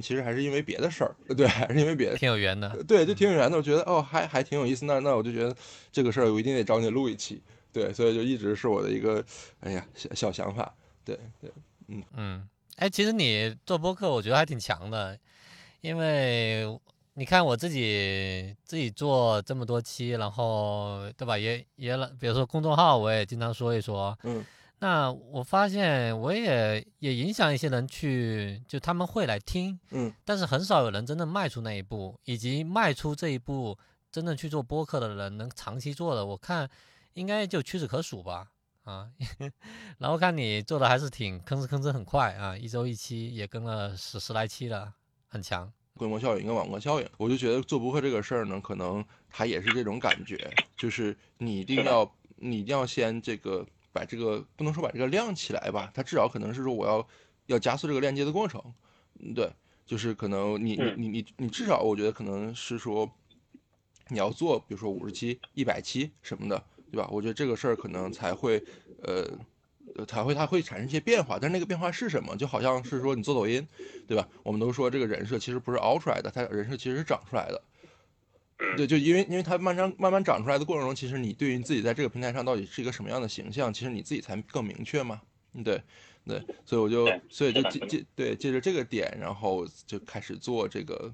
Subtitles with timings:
[0.00, 2.82] 其实还是因为别的事儿，对，还是因为别的，挺有缘的。
[2.84, 3.56] 对，就挺有缘的。
[3.56, 4.84] 我觉得哦，还还挺有意思。
[4.84, 5.54] 那那我就觉得
[5.92, 7.42] 这个事儿我一定得找你录一期。
[7.72, 9.24] 对，所以就一直是我的一个，
[9.60, 10.74] 哎呀，小小想法。
[11.04, 11.50] 对对，
[11.88, 15.18] 嗯嗯，哎，其实你做播客，我觉得还挺强的，
[15.80, 16.66] 因为
[17.14, 21.36] 你看我自己自己做这么多期，然后对吧？
[21.36, 24.18] 也也，比如说公众号，我也经常说一说。
[24.22, 24.44] 嗯。
[24.80, 29.78] 那我发现我也也影响一些人去，就他们会来听。
[29.90, 30.12] 嗯。
[30.24, 33.76] 但是很少有人真正迈出那一步，以及迈出这一步，
[34.10, 36.70] 真正去做播客的人能长期做的，我看
[37.14, 38.48] 应该就屈指可数吧。
[38.84, 39.10] 啊，
[39.98, 44.94] 然后看你做的还是挺吭哧吭哧很快啊，一周一期也跟了十十来期了，
[45.26, 45.70] 很强。
[45.94, 50.38] 规模效应跟网络效应，我就觉得做播客这个事儿呢，可能它也是这种感觉，
[50.74, 53.66] 就是你一定要你一定要先这个
[53.98, 57.08] 把这个不能说把这个亮起来吧，它至少可能是说我要
[57.46, 58.62] 要加速这个链接的过程，
[59.34, 59.50] 对，
[59.84, 63.10] 就是可能你你你你你至少我觉得可能是说
[64.08, 66.62] 你要做，比如说五十期、一百期什么的。
[66.90, 67.06] 对吧？
[67.12, 68.64] 我觉得这个事儿可能才会，
[69.02, 69.22] 呃，
[70.06, 71.38] 才会它会产生一些变化。
[71.38, 72.34] 但是那个变化是什么？
[72.34, 73.68] 就好像是说你做抖音，
[74.06, 74.26] 对吧？
[74.42, 77.62] 我们都说这个人设其实不是凹出来的，他人设其实是长出来的。
[78.76, 85.20] 对，就因为因为它慢慢慢慢长出来的过程中，其实你对于自己在这个平台上到底是一个什么样的形象，其实你自己才更明确嘛。
[85.64, 85.82] 对，
[86.26, 91.12] 对，所以我就所以就借借对借着这个点，然后就开始做这个。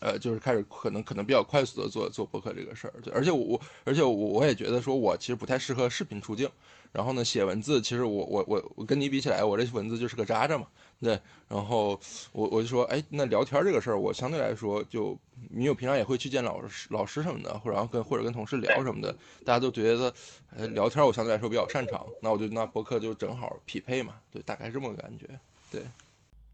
[0.00, 6.50] 呃，就是开始可能可能比较快速的做做博客这个事儿，对，而且我而且我我也觉得说，我其实不太适合视频出镜，
[6.90, 10.66] 然后呢，写文字，其实我我我我跟你比起来，我这文字就是个渣渣嘛，
[11.00, 12.00] 对，然后
[12.32, 15.16] 我我就说，哎，那聊天这个事儿，我相对来说就，
[15.52, 19.12] 因为我平常也会去见老师老师什么的，或者跟或者跟同事聊什么的，
[19.44, 20.12] 大家都觉得，
[20.56, 25.28] 呃，聊天我相对来说比较擅长，那我就那博客就正好匹配嘛，对，大概这么个感觉，
[25.70, 25.82] 对。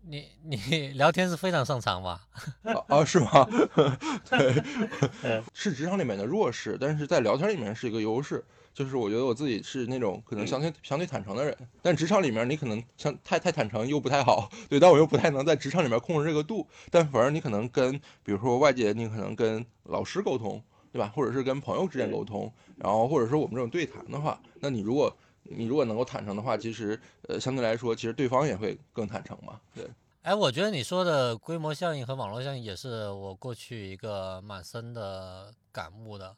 [0.09, 2.23] 你 你聊天是非常擅长吧？
[2.89, 3.47] 啊，是吗？
[4.31, 8.43] 对，是职场里面的弱势，但是在聊天里面是一个优势。
[8.73, 16.65] 就是我觉得我自己是那种可能相对相对坦诚的人，但职场里面你可能像太太坦诚又不太好，对，但我又不太能在职场里面控制这个度。
[16.89, 17.93] 但反而你可能跟
[18.23, 21.13] 比如说外界，你可能跟老师沟通，对吧？
[21.13, 25.15] 或者是跟朋友之间沟通，然后或者说我们这种对谈的话，那你如果。
[25.51, 29.61] 你如果能够坦诚的话，其实，呃，相对来说，其实对方也会更坦诚嘛。
[29.75, 29.89] 对，
[30.23, 36.37] 哎，我觉得你说的规模效应和网络效应也是我过去一个蛮深的感悟的。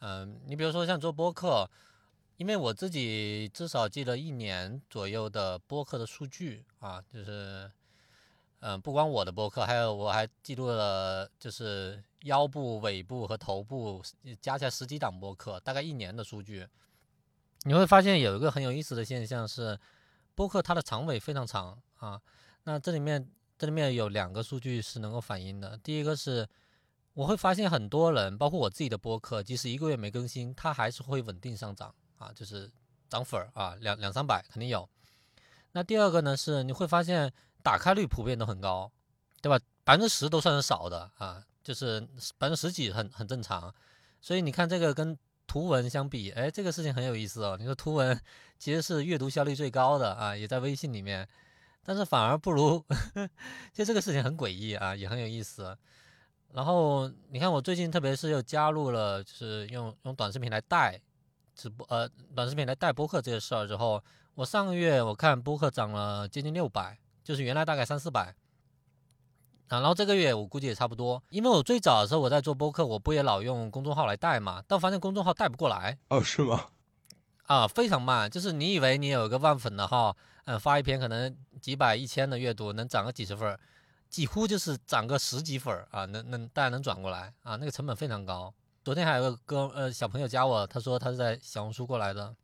[0.00, 1.68] 嗯，你比如说像做播客，
[2.36, 7.70] 因为我自己至少记得一年左右的播客的数据啊，就是，
[8.60, 14.02] 嗯，不光我的播客，还有我还记录了就是腰部、尾部和头部
[14.40, 16.66] 加起来十几档播客，大概一年的数据。
[17.64, 19.78] 你会发现有一个很有意思的现象是，
[20.34, 22.20] 播客它的长尾非常长啊。
[22.64, 25.78] 那这里面这里面有两个数据是能够反映的。
[25.78, 26.48] 第一个是，
[27.14, 32.68] 我会发现很多人，包括我自己的播客，即使一个月没更新，它还是会稳定上涨啊，就是
[33.08, 34.88] 涨粉儿啊，两两三百肯定有。
[35.70, 38.90] 那第二个呢是，你会发现打开率普遍都很高，
[39.40, 39.64] 对吧？
[39.84, 42.00] 百分之十都算是少的啊，就是
[42.38, 43.72] 百分之十几很很正常。
[44.20, 45.16] 所以你看这个跟。
[45.46, 47.56] 图文相比，哎，这个事情很有意思哦。
[47.58, 48.18] 你说图文
[48.58, 51.28] 其实是阅读效率最高的啊，也在微信里面，
[51.84, 52.82] 但是反而不如，
[53.72, 55.76] 就这个事情很诡异啊，也很有意思。
[56.52, 61.00] 然后你看，我最近特别是又加入了，就是用用短视频来带
[61.54, 64.02] 直播，呃，短视频来带播客这些事儿之后，
[64.34, 68.34] 我上个月我看播客涨了接近六百，就是原来大概三四百。
[69.72, 75.96] 啊，然后这个月我估计也差不多，因为我最早的时候我在做播客，我不也老用公众号来带嘛，但我发现公众号带不过来。
[76.08, 76.66] 哦，是吗？
[77.44, 83.58] 啊，非常慢，就是你以为你有一个万粉的号，嗯，发一篇可能几百、一千的阅读，能涨个几十分，
[84.10, 88.52] 几乎就是涨个十几分啊，能能大家能转过来啊，那个成本非常高。
[88.84, 92.34] 昨天还有个哥呃小朋友加我，他说他是在小红书过来的，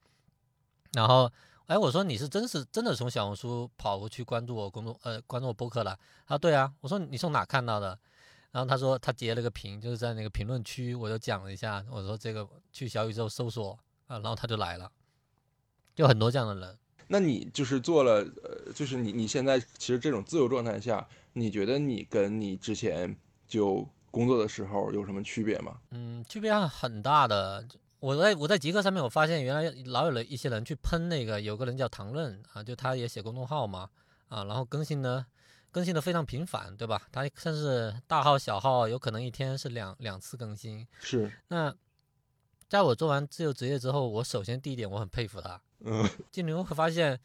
[0.95, 1.31] 然后。
[1.69, 5.95] 哎，我说你是真是真的从小红书跑过去关注我公众呃关注我播客了？
[6.27, 6.73] 他说对啊。
[6.81, 7.99] 我说你从哪看到的？
[8.51, 11.85] 然后他说他截了个屏，就是在那个评论区，我就讲了一下。
[11.91, 14.91] 我说这个去小宇宙搜索啊，然后他就来了，
[15.95, 16.79] 就很多这样的人。
[17.07, 23.15] 那你就是做了呃，就是你你现在其实这种自由状态下，你觉得你跟你之前
[23.47, 25.77] 就工作的时候有什么区别吗？
[25.91, 27.63] 嗯，区别很大的。
[28.01, 33.91] 我在我在极客上面，我发现原来老有了一些人去喷那个，有个人叫唐润啊，就他也写公众号嘛，
[34.29, 35.27] 啊，然后更新呢，
[35.71, 37.03] 更新的非常频繁，对吧？
[37.11, 40.87] 他甚至大号小号有可能一天是两两次更新。
[41.01, 41.31] 是。
[41.49, 41.75] 那
[42.69, 47.19] 在我做完自由职业之后，我首先第一点我很佩服他，嗯，就你会发现，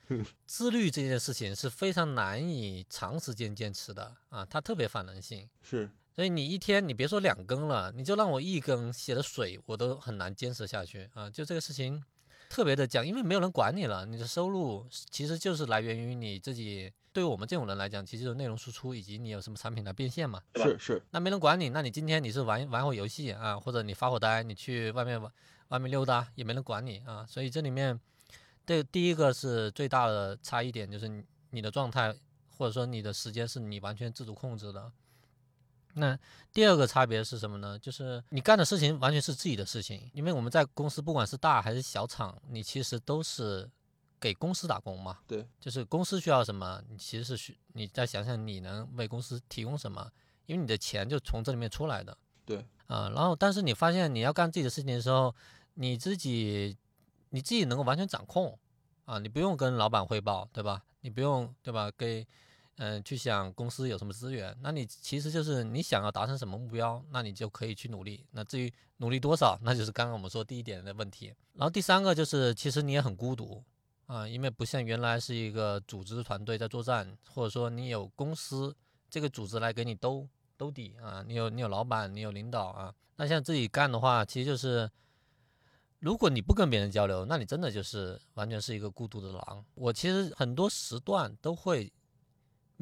[0.45, 5.47] 自律这件事情是非常难以长时间坚持的啊，他特别反人性。
[5.61, 11.29] 是，所以你一天你别说两更了，你就让我一更写的水，我都很难坚持下去啊。
[11.29, 12.03] 就这个事情
[12.49, 16.91] 特别的讲，因为没有人管你了，你的收入其实就是来源于你自己。
[17.11, 20.41] 对于我们这种人来讲，其实就是内容输出以及你有什么产品来变现嘛。
[20.55, 20.99] 是是。
[21.11, 25.31] 那没人管你，那你今天你是玩玩会游戏啊，或者你发会呆，你去外面玩
[25.67, 27.23] 外面溜达，也没人管你啊。
[27.29, 27.99] 所以这里面，
[28.65, 32.11] 这第一个是最大的差异点，就是你的状态
[32.57, 34.91] 或者说你的时间是你完全自主控制的。
[35.93, 36.17] 那
[36.51, 37.77] 第二个差别是什么呢？
[37.79, 43.69] 就是你干的事情完全是自己的事情，因为我们在公司不管是大还是小厂，你其实都是。
[44.19, 45.19] 给公司打工嘛？
[45.27, 50.09] 对，就是公司需要什么，你其实是需你再想想你能为公司提供什么，
[50.45, 52.17] 因为你的钱就从这里面出来的。
[52.45, 55.35] 对，啊，然后但是你发现你要干自己的事情的时候，
[55.73, 56.77] 你自己
[57.31, 58.57] 你自己能够完全掌控
[59.03, 60.81] 啊，你不用跟老板汇报，对吧？
[61.01, 61.91] 你不用对吧？
[61.97, 62.25] 给
[62.77, 68.25] 嗯去想公司有什么资源，那你其实就是你想要达成什么目标，那你就可以去努力。
[68.31, 71.33] 那至于努力多少，那就是刚刚我们说第一点的问题。
[71.53, 73.63] 然后第三个就是其实你也很孤独。
[74.05, 78.75] 啊，因为不像原来是一个组织团队在作战，或者说你有公司
[79.09, 80.27] 这个组织来给你兜
[80.57, 82.93] 兜底啊，你有你有老板，你有领导啊。
[83.15, 84.91] 那像自己干的话，其实就是
[85.99, 89.65] 如果你不跟别人交流，那你真的就是完全是一个孤独的狼。
[89.73, 91.91] 我其实很多时段都会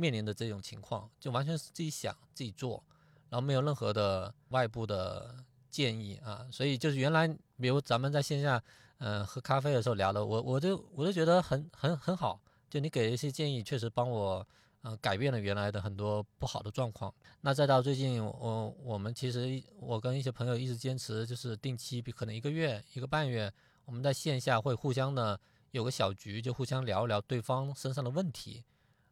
[0.01, 2.83] 面临的这种情况，就完全是自己想自己做，
[3.29, 5.35] 然后没有任何的外部的
[5.69, 6.47] 建议啊。
[6.51, 7.27] 所以就是原来，
[7.59, 8.61] 比如咱们在线下。
[9.03, 12.39] 嗯，喝咖啡的时候聊的，我我就我就觉得很很很好，
[12.69, 14.47] 就你给的一些建议，确实帮我，
[14.83, 17.11] 嗯，改变了原来的很多不好的状况。
[17.41, 23.51] 那再到最近，我我们其实我跟一些朋友一直坚持，就是定期，可能一个月一个半月，
[23.85, 25.39] 我们在线下会互相的
[25.71, 28.63] 有个小局，就互相聊一聊对方身上的问题，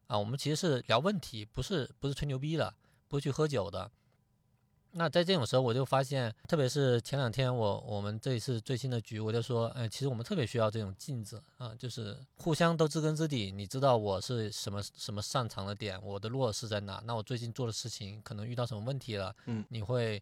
[0.10, 2.74] 啊，我们其实是聊问题，不是不是吹牛逼的，
[3.08, 3.90] 不是去喝酒的。
[4.94, 20.20] 那在这种时候，我就发现，特别是前两天，我我们这一次最新的局，我就说，哎，其实我们特别需要这种镜子啊，就是互相都知根知底，你知道我是什么什么擅长的点，我的弱势在哪，那我最近做的事情可能遇到什么问题了，嗯，你会，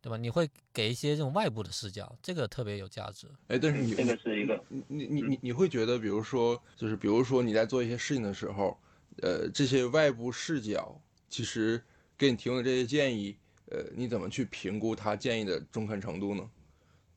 [0.00, 0.16] 对吧？
[0.16, 3.28] 你会给一些这种外部的视角，这个特别有价值。
[3.46, 8.76] 哎，但是你这个是一个，你你你你你会觉得，比如说，就是比如说你在做一些事情的时候，
[9.22, 11.82] 呃，这些外部视角其实
[12.16, 13.36] 给你提供的这些建议。
[13.70, 16.50] 呃，你怎么去评估他建议的中肯程度呢？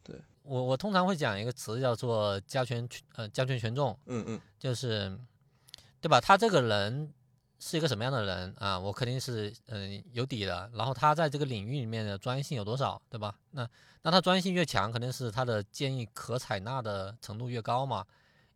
[0.04, 5.18] 对我，我通常会讲一个词叫做加权呃加权权重，嗯嗯，就是
[6.02, 6.20] 对吧？
[6.20, 7.14] 他这个人
[7.58, 8.78] 是一个什么样的人啊？
[8.78, 10.70] 我肯定是嗯有底的。
[10.74, 13.34] 然后他在这个领域里面的专业性有多少，对吧？
[13.52, 13.66] 那
[14.02, 18.06] 那他专业性越强，肯定是他的建议可采纳的程度越高嘛。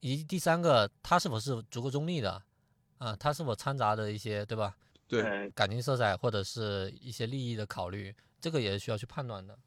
[0.01, 2.43] 以及第三个，他是否是足够中立的
[2.97, 3.15] 啊？
[3.15, 4.75] 他是否掺杂的一些，对吧？
[5.07, 9.57] 对感情色彩或者是一些利益的考虑，这个也是需要去判断的。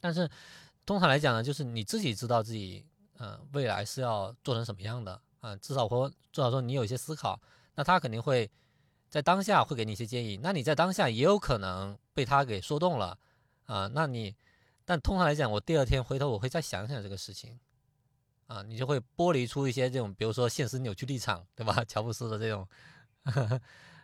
[0.00, 0.28] 但是
[0.86, 2.86] 通常来讲呢，就是你自己知道自己，
[3.18, 5.54] 嗯，未来是要做成什么样的啊？
[5.56, 7.38] 至少或至少说你有一些思考，
[7.74, 8.50] 那他肯定会
[9.10, 10.38] 在当下会给你一些建议。
[10.42, 13.18] 那你在当下也有可能被他给说动了
[13.66, 13.86] 啊？
[13.92, 14.34] 那你，
[14.86, 17.60] 但通常来讲，我第二天回头我会再想想这个事情
[18.48, 21.82] 啊，你就会剥离出一些这种，比如说现实扭曲立场，对吧？
[21.86, 22.66] 乔布斯的这种。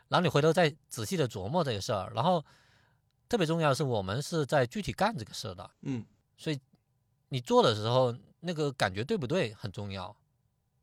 [0.08, 2.44] 然后你回头再仔细的琢磨这个事儿，然后
[3.28, 6.04] 特别重要的是，我们是在具体干这个事儿的，嗯，
[6.36, 6.60] 所以
[7.30, 10.14] 你做的时候那个感觉对不对很重要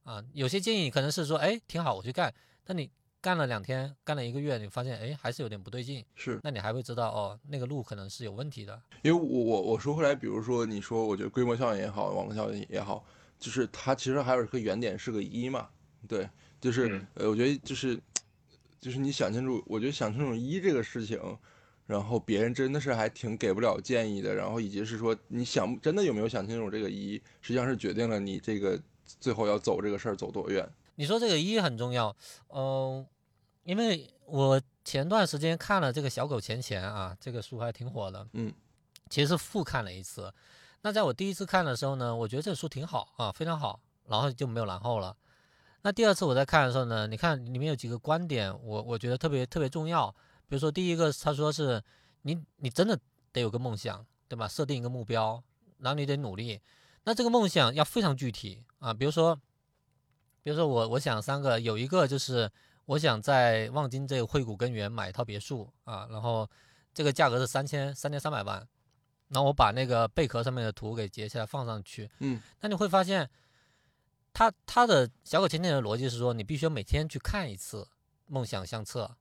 [0.04, 0.22] 啊。
[0.34, 2.34] 有些建议可能是说，哎，挺好，我去干。
[2.64, 2.90] 但你
[3.22, 8.82] 干了两天，干了一个月，你发现，哎，还是有点不对劲，是，那你还会知道，哦，那个路可能是有问题的。
[9.04, 13.06] 因为我我我说回来，比如说你说，我觉得规模效应也好，网络效应也好，
[13.42, 15.68] 就是它其实还有一个原点是个一嘛，
[16.08, 16.30] 对，
[16.62, 18.00] 就是呃，我觉得就是。
[18.80, 21.22] 就是你想清楚，我觉得想清楚一这个事情，
[21.86, 30.68] 然后别人真的是还挺给不了建议的，然后以及是说你想真的有没有想清楚这个一，实际上是决定了你这个最后要走这个事儿走多远。
[30.96, 32.16] 你说这个一很重要，
[32.50, 33.06] 嗯，
[33.66, 38.52] 因为我前段时间看了这个小狗钱钱啊，这个书还挺火的，嗯，
[39.12, 40.34] 其实是复看了一次。
[40.84, 45.16] 那在我第一次看的时候呢，我觉得这个书挺好啊，非常好，然后就没有然后了。
[45.84, 50.10] 那第二次我在看的时候呢，你看里面有几个观点，我我觉得特别特别重要。
[50.48, 51.82] 比如说第一个，他说是
[52.24, 53.00] 你你真的
[53.32, 54.48] 得有个梦想，对吧？
[54.48, 55.44] 设定一个目标，
[55.78, 56.60] 然后你得努力。
[57.04, 59.36] 那这个梦想要非常具体啊，比如说，
[60.44, 62.52] 比如说我我想三个，有一个就是
[62.86, 66.48] 我想在望京这个汇谷根源买一套别墅啊，然后
[66.94, 68.68] 这个价格是三千三千三百万。
[69.32, 73.30] 然后我把那个贝壳上面的图给截下来放上去，嗯，那你会发现，
[74.32, 77.88] 他他的小狗甜甜的逻辑是说，你必须要每天去看一次
[78.28, 79.16] 梦想相册，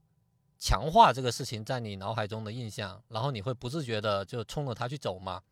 [0.58, 5.42] 强化这个事情在你脑海中的印象，然后你会不自觉的就冲着它去走嘛。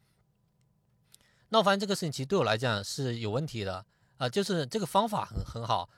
[1.49, 3.87] 那我发现这个事情其实对我来讲是有问题的
[4.19, 5.88] 啊、就是这个方法很很好，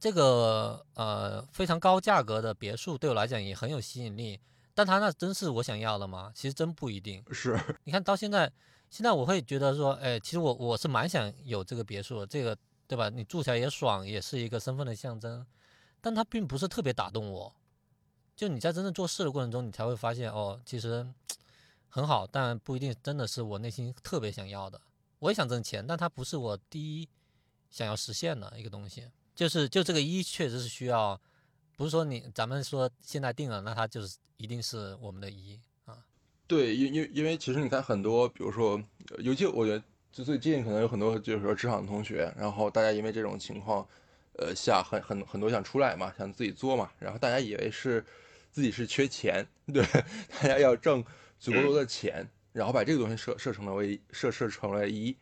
[0.00, 4.40] 这个呃非常高价格的别墅对我来讲也很有吸引力，
[4.80, 6.32] 但他那真是我想要的吗？
[6.34, 7.22] 其实真不一定。
[7.30, 8.50] 是，你看到现在，
[8.88, 12.56] 现在我会觉得说，哎，其实我我是蛮想有这个别墅的，这个
[12.86, 13.10] 对吧？
[13.10, 15.46] 你住起来也爽，也是一个身份的象征，
[16.00, 17.54] 但它并不是特别打动我。
[18.34, 21.06] 就你在真正做事的过程中，你才会发现，哦，其实
[21.90, 24.80] 很好，但不一定真的是我内心特别想要的。
[25.18, 27.06] 我也想挣钱，但它不是我第一
[27.70, 29.10] 想要实现的一个东西。
[29.34, 31.20] 就是就这个一确实是需要，
[31.80, 35.96] 不是说你咱们说现在定了，那它就是一定是我们的一啊。
[36.46, 38.78] 对，因因因为其实你看很多，比如说，
[39.20, 39.82] 尤其我觉得
[40.12, 43.88] 就最近可能有很多就是说职场同学，然后大家因为这种情况，
[44.34, 48.04] 呃下很很很多想出来嘛，想自己做嘛，然后大家以为是
[48.50, 49.82] 自己是缺钱， 对，
[50.38, 51.02] 大家要挣
[51.38, 55.16] 足够多的钱，然后把这个东西设设成了为设设成为一，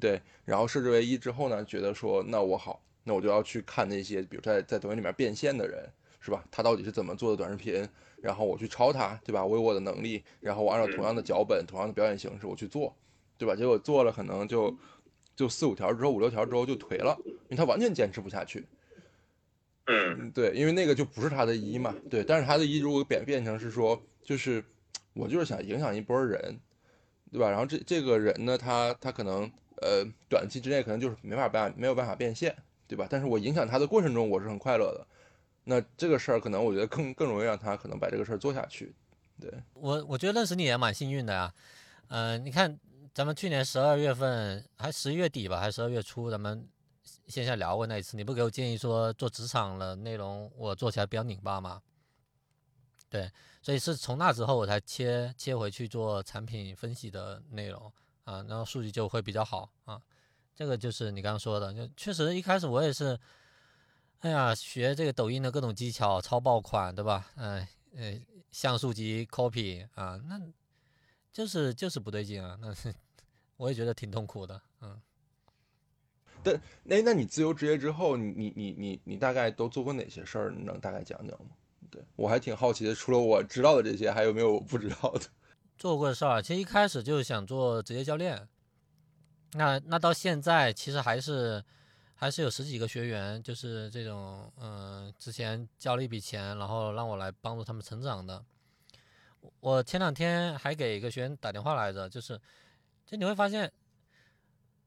[0.00, 5.90] 对，然后设置为一之后呢，觉得说那我好，那我就要去看那些比如在在抖音里面变现的人，
[6.24, 6.42] 是吧？
[6.50, 7.86] 他到底是怎么做的短视频？
[8.22, 9.44] 然后我去抄他，对吧？
[9.44, 12.96] 我有我的能力，然后我按照同样的脚本、同样的表演形式我去做，
[13.36, 13.54] 对吧？
[13.54, 14.74] 结果做了可能就
[15.36, 18.66] 就四五条之后、五六条之后就颓了，因为他完全坚持不下去。
[19.84, 22.24] 嗯嗯，对，因为那个就不是他的一嘛，对。
[22.24, 24.64] 但是他的一如果变变成是说，就是
[25.12, 26.58] 我就是想影响一波人，
[27.30, 27.50] 对吧？
[27.50, 29.42] 然后这这个人呢，他他可能
[29.82, 32.56] 呃短期之内可能就是没法办没有办法变现，
[32.88, 33.06] 对吧？
[33.10, 35.06] 但是我影响他的过程中，我是很快乐的。
[35.64, 38.94] 那这个事儿可能我觉得更更容易让他可能把这个事儿做下去。
[39.40, 41.52] 对，我我觉得认识你也蛮幸运的呀，
[42.08, 42.78] 嗯、你看
[43.12, 46.68] 咱们去年十二月份还十一月底吧，还十二月初，咱们
[47.26, 51.82] 线下聊过那一次，你不给我建议说做职场的内容我做起来比较拧巴吗？
[53.08, 53.30] 对，
[53.62, 57.92] 所以是从那之后我才切切回去做产品分析的内容
[58.24, 60.00] 啊，然后数据就会比较好啊。
[60.54, 63.18] 这个就是你刚刚说的，就确实一开始我也是，
[64.24, 67.30] 哎呀，学这个抖音的各种技巧，超爆款，对吧？
[67.36, 68.18] 哎，呃，
[68.50, 70.40] 像素级 copy 啊，那
[71.30, 72.94] 就是就是不对劲啊，那是
[73.58, 74.98] 我也觉得挺痛苦的，嗯。
[76.88, 80.50] 哎，那你自由职业之后，你你你你你大概都做过哪些事儿？
[80.50, 81.50] 你能大概讲讲吗？
[81.90, 85.26] 对我还挺好奇的，除了我知道的这些，还有没有我不知道的？
[85.76, 88.48] 做过的事儿，其实一开始就是想做职业教练，
[89.52, 91.62] 那那到现在其实还是
[92.24, 98.42] 还是有十几个学员，就是这种嗯、之前交了一笔钱，然后让我来帮助他们成长的。
[99.60, 102.40] 我前两天还给一个学员打电话来着，就是
[103.04, 103.70] 就你会发现，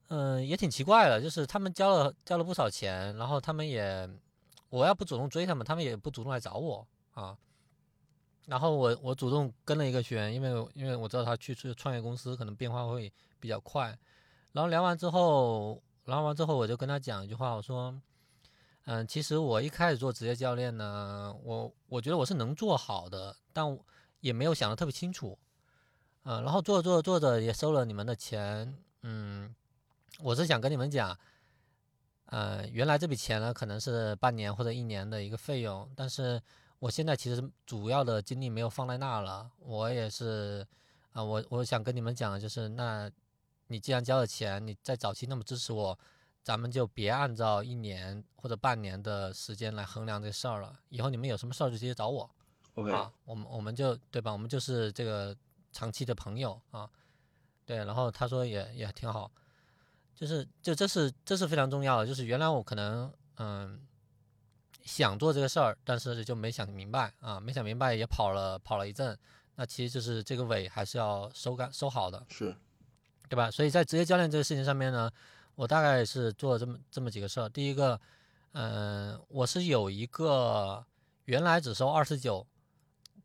[0.07, 4.09] 嗯、也挺奇怪的，就是他们交了交了不少钱，然后他们也
[4.69, 7.37] 我要不主动追他们，他们也不主动来找我啊。
[8.47, 13.95] 然后我我主动跟了一个学员，因为因为我知道他去去创业公司可能变化会比较快，
[14.53, 17.93] 然后聊完之后，然后完之后我就跟他讲一句话，我说，
[18.85, 23.77] 嗯，其实我一开始做职业教练呢，我我觉得我是能做好的，但
[24.21, 25.37] 也没有想的特别清楚，
[26.23, 29.53] 嗯，然后做着做着做着也收了你们的钱，嗯，
[30.19, 31.15] 我是想跟你们讲，
[32.25, 36.41] 呃，原来这笔钱呢可能是半年或者一年的一个费用，但是。
[36.79, 40.63] 我现在其实主要的精力没有放在那了，我也是，
[41.11, 43.09] 啊、我我想跟你们讲就是，那
[43.67, 45.97] 你既然交了钱，你在早期那么支持我，
[46.43, 50.79] 咱们就别按照一年或者半年的时间来衡量这事儿了。
[50.89, 52.29] 以后你们有什么事儿就直接找我
[52.75, 54.31] OK，啊，我们我们就对吧？
[54.31, 55.35] 我们就是这个
[55.71, 56.89] 长期的朋友啊，
[57.65, 57.77] 对。
[57.77, 59.31] 然后他说也也挺好，
[60.15, 63.81] 就是就这是这是非常重要的，就是原来我可能嗯。
[64.83, 69.19] 想做这个事儿，但是就没想明白啊，没想明白也跑了跑了一阵，
[69.55, 72.55] 那其实就是这个尾还是要收干收好的，是
[73.29, 73.51] 对吧？
[73.51, 75.11] 所以在职业教练这个事情上面呢，
[75.55, 77.49] 我大概是做了这么这么几个事儿。
[77.49, 77.99] 第一个，
[78.53, 80.85] 嗯、我是有一个
[81.25, 82.45] 原来只收二十九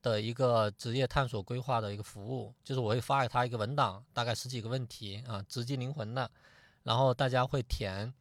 [0.03, 6.31] 的一个职业探索规划的一个服务，就是我会发给他一个文档，大概十几个问题啊，直击灵魂的，
[6.83, 8.13] 然后大家会填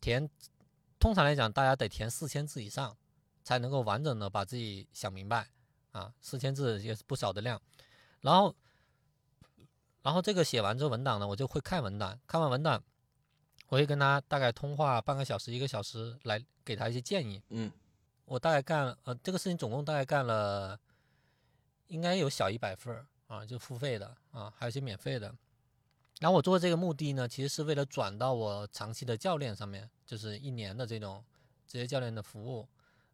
[0.00, 0.28] 填。
[0.98, 2.96] 通常来讲，大家得填四千字以上，
[3.44, 5.46] 才能够完整的把自己想明白
[5.92, 6.10] 啊。
[6.22, 7.60] 四千字也是不少的量。
[8.22, 8.52] 然后，
[10.06, 12.80] 然后这个写完之后文档呢，我就会看文档，看完文档，
[13.66, 17.42] 我会跟他大概通话半个小时、一个小时，来给他一些建议。
[17.48, 17.68] 嗯，
[18.24, 20.78] 我大概干了呃这个事情总共大概干了，
[21.88, 25.34] 应该有小一百份儿啊，就付费的啊，还有一些免费的。
[26.20, 31.24] 然后我做这个目的呢，其实是为了转到我长期的教练上面，就是一年的这种
[31.66, 32.68] 职业教练的服务，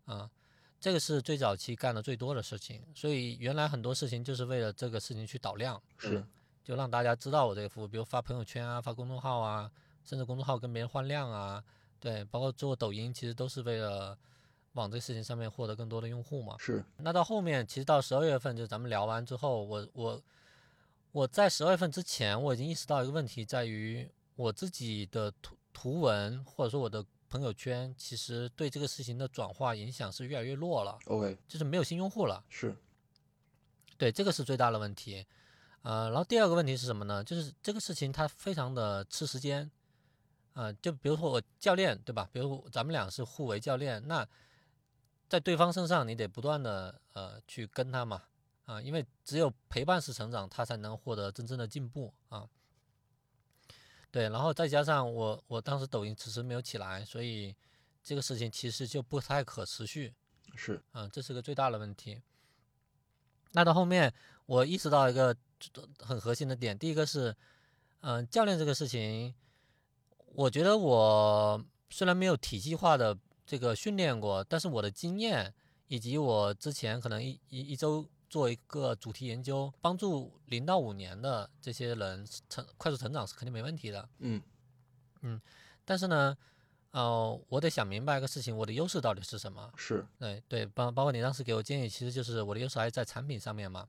[0.05, 0.31] 啊，
[0.79, 2.85] 这个是最早期干的最多的事情。
[2.95, 6.23] 所以原来很多事情就是为了这个事情去导量，是，
[6.65, 9.71] 就让大家知道我这个服务，比如发朋友圈啊，发公众号啊，
[10.05, 11.63] 甚至公众号跟别人换量啊，
[11.99, 14.19] 对，包括做抖音，其实都是为了
[14.73, 16.57] 往这个事情上面获得更多的用户嘛。
[16.59, 16.85] 是。
[16.97, 20.23] 那到后面，其实到十二月份，就咱们聊完之后，我我。
[21.15, 30.99] 我在十二月份之前，我已经意识到一个问题，在于我自己的图图文或者说我的朋友圈，其实对这个事情的转化影响是越来越弱了。
[31.05, 32.43] OK，就是没有新用户了。
[32.49, 32.75] 是，
[33.99, 35.27] 对，这个是最大的问题。
[35.83, 37.23] 呃，然后第二个问题是什么呢？
[37.23, 39.71] 就是这个事情它非常的吃时间。
[40.55, 42.29] 啊，就比如说我教练，对吧？
[42.33, 44.27] 比如咱们俩是互为教练，那
[45.29, 48.23] 在对方身上你得不断的呃去跟他嘛。
[48.65, 52.49] 啊，因为只有陪伴式成长，他才能获得真正的进步啊。
[54.11, 57.57] 对，然后再加上我，我当时抖音迟迟没有起来，所以
[58.05, 60.15] 这个事情其实就不太可持续。
[60.55, 62.23] 是，嗯，这是个最大的问题。
[63.51, 64.13] 那到后面，
[64.47, 65.35] 我意识到一个
[65.99, 67.37] 很核心的点，第一个是，
[68.01, 69.35] 嗯，教练这个事情，
[70.35, 75.53] 我觉得我虽然没有体系化的这个训练过，但是我的经验
[75.89, 78.07] 以及我之前可能一一一周。
[78.33, 84.09] 做一个主题研究，帮助零到五年的这些人成快速成长是肯定没问题的。
[84.21, 84.41] 嗯
[85.21, 85.39] 嗯，
[85.85, 86.35] 但是呢，
[86.93, 89.71] 呃，我得想明白一个事情，我的优势到底是什么？
[89.77, 93.87] 是，对对，包包括你当时给我建议，其实就是我的优势还是在产品上面嘛。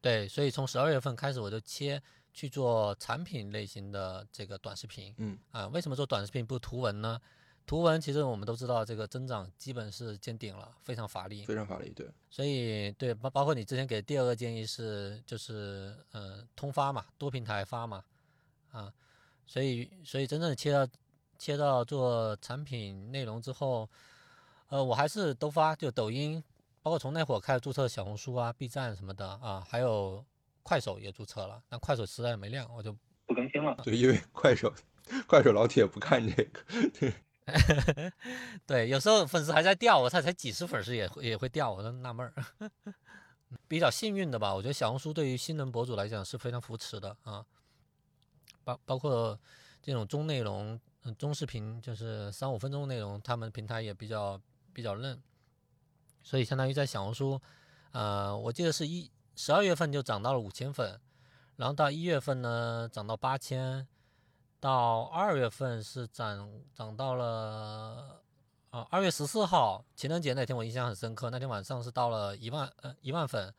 [0.00, 2.00] 对，所以从十二月份开始，我就切
[2.32, 5.14] 去做产品类型的这个短视频。
[5.18, 7.20] 嗯啊，为什么做短视频不图文呢？
[7.66, 12.10] 图文其实我们都知道，这个增长基本是见顶了，非常乏力，非常乏力，对。
[12.28, 18.02] 所以对包包括你之前给第二个建议是，就是呃通发嘛，多平台发嘛，
[18.72, 18.92] 啊，
[19.46, 20.88] 所以所以真正切到
[21.38, 23.88] 切到做产品内容之后，
[24.68, 26.42] 呃，我还是都发，就抖音，
[26.82, 30.24] 包括从那会儿开始注册小红书啊、B 站什么的啊，还有
[30.62, 32.92] 快手也注册了，但快手实在没量，我就
[33.26, 33.76] 不更新了。
[33.82, 34.72] 对，因为快手
[35.26, 36.60] 快手老铁不看这个，
[36.98, 37.14] 对。
[38.64, 42.34] 对，有时候粉丝还在掉，我才才几十粉丝也也会掉，我都纳闷儿。
[43.66, 47.44] 比较幸运的吧，我觉得小红书对于新人博主来讲是非常扶持的啊，
[48.62, 49.36] 包包括
[49.82, 50.80] 这种中内容、
[51.18, 54.40] 中视频，就是三五分钟内容，他们平台也比较
[54.72, 55.20] 比较嫩，
[56.30, 57.40] 所以相当于在小红书，
[57.90, 61.00] 呃，我记得是一十二月份就涨到了五千粉，
[61.56, 63.84] 然后到一月份呢涨到八千。
[64.60, 68.22] 到二月份是涨涨到了，
[68.68, 73.52] 啊，二月十四号情人节那天我印象很深刻，那天晚上是到了一万呃一万粉，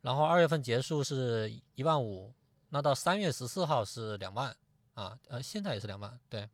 [0.00, 2.32] 然后二月份结束是一万五，
[2.70, 4.56] 那到三月十四号是两万
[4.94, 6.48] 啊，呃现在也是两万，对，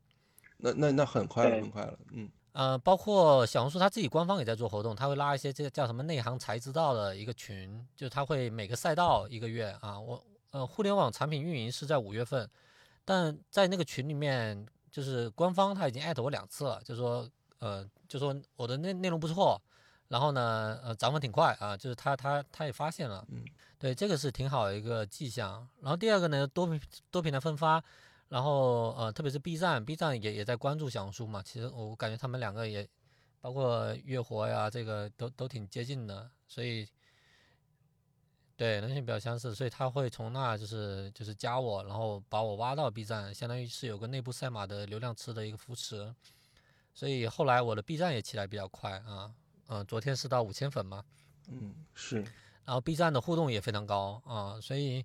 [0.57, 12.49] 那那那很快了很快了，嗯，呃包括小红书它自己官方也在做活动，他会拉一些这个叫什么内行才知道的一个群，就他会每个赛道一个月啊，我呃互联网产品运营是在五月份。
[13.07, 19.61] 但在那个群里面，就是官方他已经艾特我两次了，就说，呃，就说我的内内容不错，
[20.09, 23.45] 然后呢，呃，涨粉挺快啊，就是他他他也发现了，嗯，
[23.79, 25.69] 对，这个是挺好的一个迹象。
[25.83, 27.85] 然后第二个呢，多平多平台分发，
[28.35, 32.85] 然后呃，特别是 B 站，B 站也也在关注小红书嘛，其实我感觉他们两个也，
[33.40, 36.85] 包括月活呀，这个都都挺接近的，所以。
[38.57, 46.14] 对，人性比较相似，所以他会从那就是就是加我，然后把我挖到 B 站，相当于是有个内部赛马的流量池的一个扶持，
[46.92, 49.33] 所以后来我的 B 站也起来比较快啊，
[49.66, 51.05] 嗯，昨天是到五千粉嘛，
[51.49, 52.18] 嗯是，
[52.64, 55.05] 然后 B 站的互动也非常高啊，所以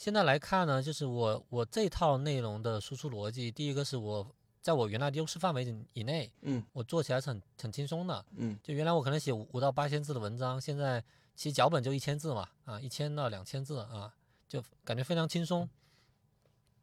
[0.00, 11.04] 现在来看呢，就是我我这套内容的输出逻辑，第一个是我在我原来的优势范围以内，嗯，我做起来是很很轻松的，嗯，就原来我可能写五到八千字的文章，现在。
[11.36, 14.14] 其实脚本就一千字嘛，啊，一千到两千字啊，
[14.46, 15.66] 就感觉非常轻松。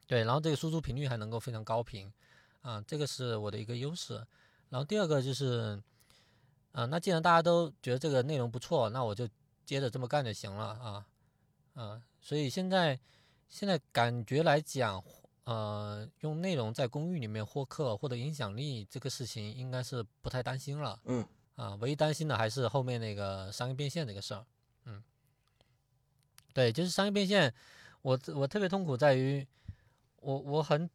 [0.08, 2.12] 对，然后这个输出频率还能够非常高频，
[2.62, 4.16] 啊，这个是我的一个优势。
[4.70, 5.80] 然后第二个就是，
[6.72, 9.30] 啊，那既然大家都觉得这个内容不错，那我就
[9.64, 11.06] 接着这么干就行了啊，
[11.76, 13.00] 啊，所以现在
[13.48, 15.02] 现在感觉来讲，
[15.46, 21.00] 呃，用内容在公寓里面获客获得影响力这个事情，应该是不太担心了。
[21.06, 21.26] 嗯。
[21.56, 24.46] 啊，唯一担心的还是后面那个商业变现这个事儿，
[24.84, 25.02] 嗯，
[26.54, 27.52] 对，就是商业变现，
[28.02, 29.48] 我我特别痛苦在于，
[30.18, 30.88] 我我很，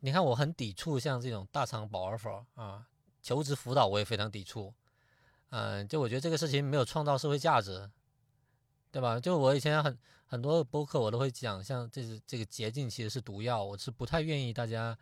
[0.00, 2.84] 你看我很抵触像这种大厂保 offer 啊，
[3.22, 4.74] 求职辅导我也非常抵触，
[5.50, 7.88] 嗯，就我觉得这个事情没有创造社会价值，
[8.90, 9.20] 对吧？
[9.20, 14.96] 就我以前很很多播客我都会讲，像这是这个捷径其实是毒药，我是不太愿意大家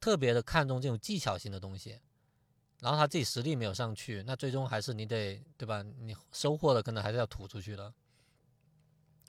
[0.00, 1.98] 特别的看重这种技巧性的东西，
[2.80, 5.82] 然后他自己实力没有上去，那最终还是你得对吧？
[6.00, 7.92] 你收获的可能还是要吐出去的。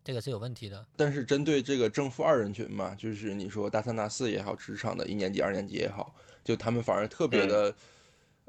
[0.04, 7.76] 这个是有问题的，但是针对这个正负二人群嘛，就是你说大三大四也好，职场的一年级、二年级也好，就他们反而特别的，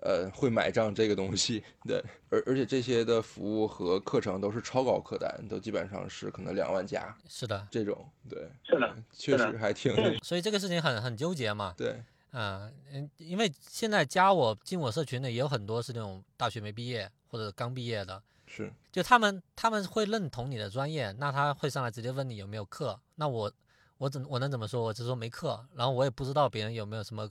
[0.00, 18.22] 呃，会买账这个东西，对，而而且这些的服务和课程都是超高客单，都基本上是可能两万加，是的，这种，对，是的，确实还挺，所以这个事情很很纠结嘛，对，啊，嗯，因为现在加我进我社群的也有很多是那种大学没毕业或者刚毕业的。
[18.50, 22.98] 是，就他们他们会认同你的专业，那他会上来直接问你有没有课。
[23.16, 23.52] 那我
[23.98, 24.82] 我怎我能怎么说？
[24.82, 27.28] 我只说没课，然后我也不知道别人有没有什么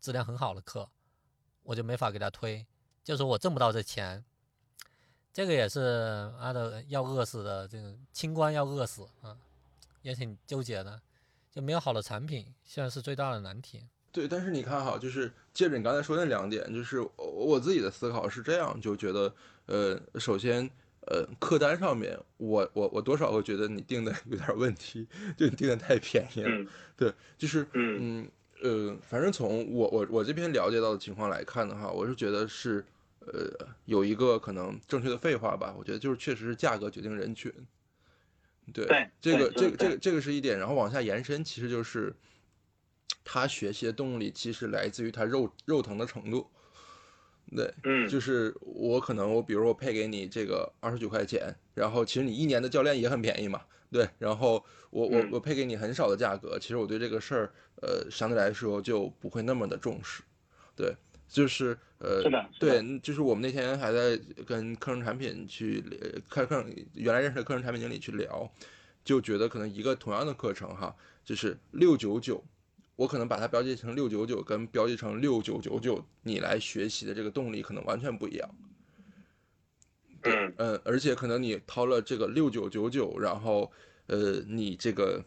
[0.00, 0.88] 质量很好的课，
[1.62, 2.66] 我就没法给他推。
[3.02, 4.24] 就说我挣不到这钱，
[5.32, 9.36] 这个也是妈的要饿死的，这个清官要饿死啊，
[10.02, 11.00] 也挺纠结的。
[11.50, 13.86] 就没有好的产品，现在是最大的难题。
[14.12, 19.34] 对，但是你看哈，就是接着你刚才说那两点，就是我自己的思考是这样，就觉得。
[19.66, 20.68] 呃，首先，
[21.06, 26.70] 呃，客单上面，我我我多少会觉得你定的有点问题，就你定的太便宜了。
[26.96, 28.28] 对，就是嗯
[28.62, 32.84] 呃，反正从我我我这边了解到的情况来看的话，我是觉得是
[33.20, 37.52] 呃有一个可能正确的废话吧，我觉得就是确实是价格决定人群。
[38.72, 38.86] 对，
[39.20, 42.14] 这个这个这个这个是一点，然后往下延伸，其实就是
[43.24, 46.46] 他学习的动力其实来自于他肉肉疼的程度。
[47.56, 60.22] 对，嗯，就是我可能我比如我配给你这个二十九块钱，然后其实你一年的教练也很便宜嘛，对，然后我我我配给你很少的价格，其实我对这个事儿，呃，相对来说就不会那么的重视，
[60.76, 60.94] 对，
[61.28, 65.82] 就是呃，是的，对，就是我们那天还在跟课程产品去
[66.28, 68.50] 开课程，原来认识的课程产品经理去聊，
[69.04, 72.42] 就觉得可能一个同样的课程哈，就是六九九。
[72.96, 78.50] 我可能把它标记成六九九，跟标记成六九九九，你来学习的这个动力可能完全不一样。
[80.20, 83.72] 对，嗯，而且可能你掏了这个六九九九，然后，
[84.06, 85.24] 呃，你这个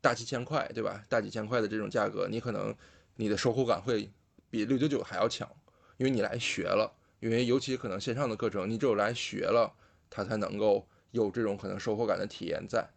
[0.00, 1.04] 大几千块，对吧？
[1.08, 2.74] 大几千块的这种价格，你可能
[3.16, 4.10] 你的收获感会
[4.50, 5.48] 比六九九还要强，
[5.96, 9.72] 因为你来学了，因为尤其可能线上的课程，你只有来学了，
[10.08, 12.88] 它才能够有这种可能收获感的体验在。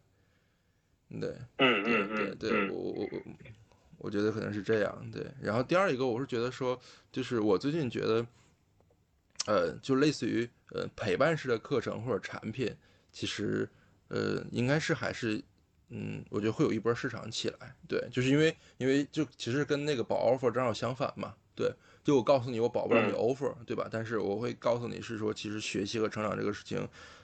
[1.20, 3.22] 对，嗯嗯嗯，对对，我我我。
[4.04, 5.24] 我觉得可能是这样，对。
[5.40, 6.80] 然后第二一个，我是觉得说，
[7.12, 8.26] 就是我最近觉得，
[9.46, 12.76] 呃，就类似于呃陪伴式的课程或者产品，
[13.12, 13.70] 其实
[14.08, 15.40] 呃应该是还是，
[15.94, 21.70] 嗯，我觉得会有一波市场起来，对，就是因为因为就其实跟那个保 offer 正好相反嘛，对，
[22.02, 23.88] 就我告诉你我保不了你 offer，对吧？
[23.92, 26.80] 但是我会告诉你是说，其实学习和成长这个事情，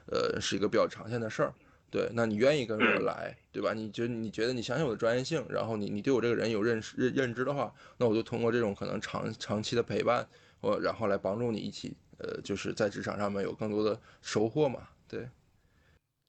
[0.08, 1.54] 呃，是一个比较长线的事儿。
[1.90, 3.74] 对，那你愿意跟我来，对吧？
[3.74, 10.28] 你觉得你觉得你相信我的专业性，然后你你对我这个人有认识认认知的话，那我就通过这种可能长长期的陪伴，
[10.60, 14.90] 我然后来帮助你一起，呃，就是在职场上面有更多的收获嘛。
[15.08, 15.30] 对，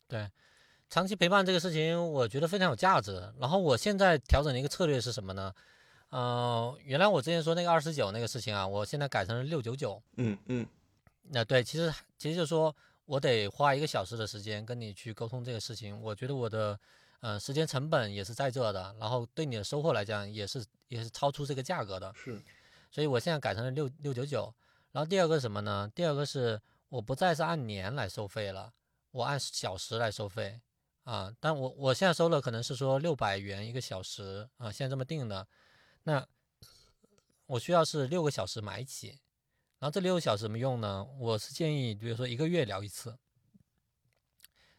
[0.06, 0.30] 对，
[0.90, 3.32] 长期陪伴这个事情，我觉得非常有价值。
[3.38, 5.52] 然后我现在调整的一个策略是什么呢？
[6.10, 10.02] 嗯，原来我之前说那个二十九那个事情啊，我现在改成了六九九。
[10.16, 10.66] 嗯嗯，
[11.30, 12.74] 那对，其实其实就是说。
[13.08, 16.78] 我得花一个小时的时间跟你去沟通这个事情，我觉得我的，
[17.20, 22.38] 呃，时间成本也是在这的，然后对你的收获来讲也是也是超出这个价格的，是，
[22.90, 24.54] 所以我现在改成了六六九九，
[24.92, 25.90] 然后第二个什么呢？
[25.94, 28.70] 第二个是我不再是按年来收费了，
[29.10, 30.60] 我按小时来收费，
[31.08, 35.48] 啊，但我我现在收了可能是说六百元一个小时啊，现在这么定的，
[36.02, 36.28] 那
[37.46, 39.18] 我需要是六个小时买起。
[39.78, 41.02] 然后这六个小时怎么用呢？
[41.18, 43.18] 我是建议，比如说一个月聊一次，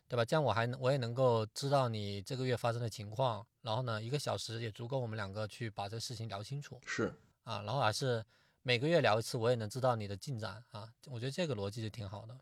[0.08, 0.24] 对吧？
[0.24, 3.44] 这样我还我也能够知道你这个月发生的情况。
[3.62, 6.80] 然后呢，一个小时也足够我们两个去把这个事情聊清楚。
[6.86, 7.12] 是
[7.44, 8.24] 啊，然后还是
[8.62, 10.94] 每个月聊一次，我也能知道你的进展啊。
[11.08, 12.38] 我觉得这个逻辑就挺好的。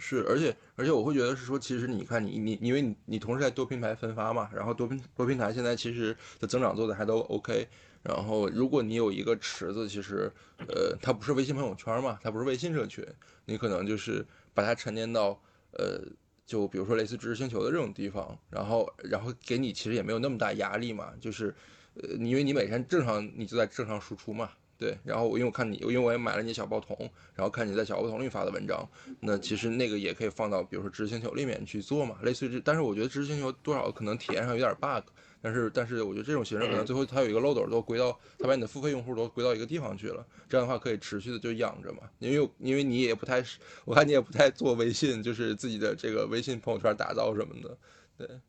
[0.00, 7.68] 是，而且而且我会觉得是说，其实你看你你因为你你同时在多平台分发嘛，然后多平多平台现在其实的增长做的还都 OK。
[8.02, 10.32] 然后，如果你有一个池子，其实，
[10.68, 13.06] 呃，它不是微信朋友圈嘛，它不是微信社群，
[13.44, 15.38] 你可能就是把它沉淀到，
[15.72, 16.00] 呃，
[16.46, 21.54] 就比如说类似知识星球的这种地方，然后，然后给你其实也没有那么大压力嘛，就是，
[21.92, 26.96] 呃，因为你每天正常你就在正常输出嘛，对，然后我因为我看你，因为我也买了你小报童，
[27.34, 28.88] 然后看你在小报童里发的文章，
[29.20, 35.06] 那其实那个也可以放到比如说知识星球里面去做嘛，类似于这，但是我觉得知识星球多少可能体验上有点 bug。
[35.42, 43.44] 但是但是我觉得这种形式可能最后它有一个漏斗都归到它把你的付费用户都归到一个地方去了，这样的话可以持续的就养着嘛，因为因为你也不太
[43.84, 47.78] 我看你也不太做微信，就是自己的这个微信朋友圈打造什么的，
[48.16, 48.40] 对，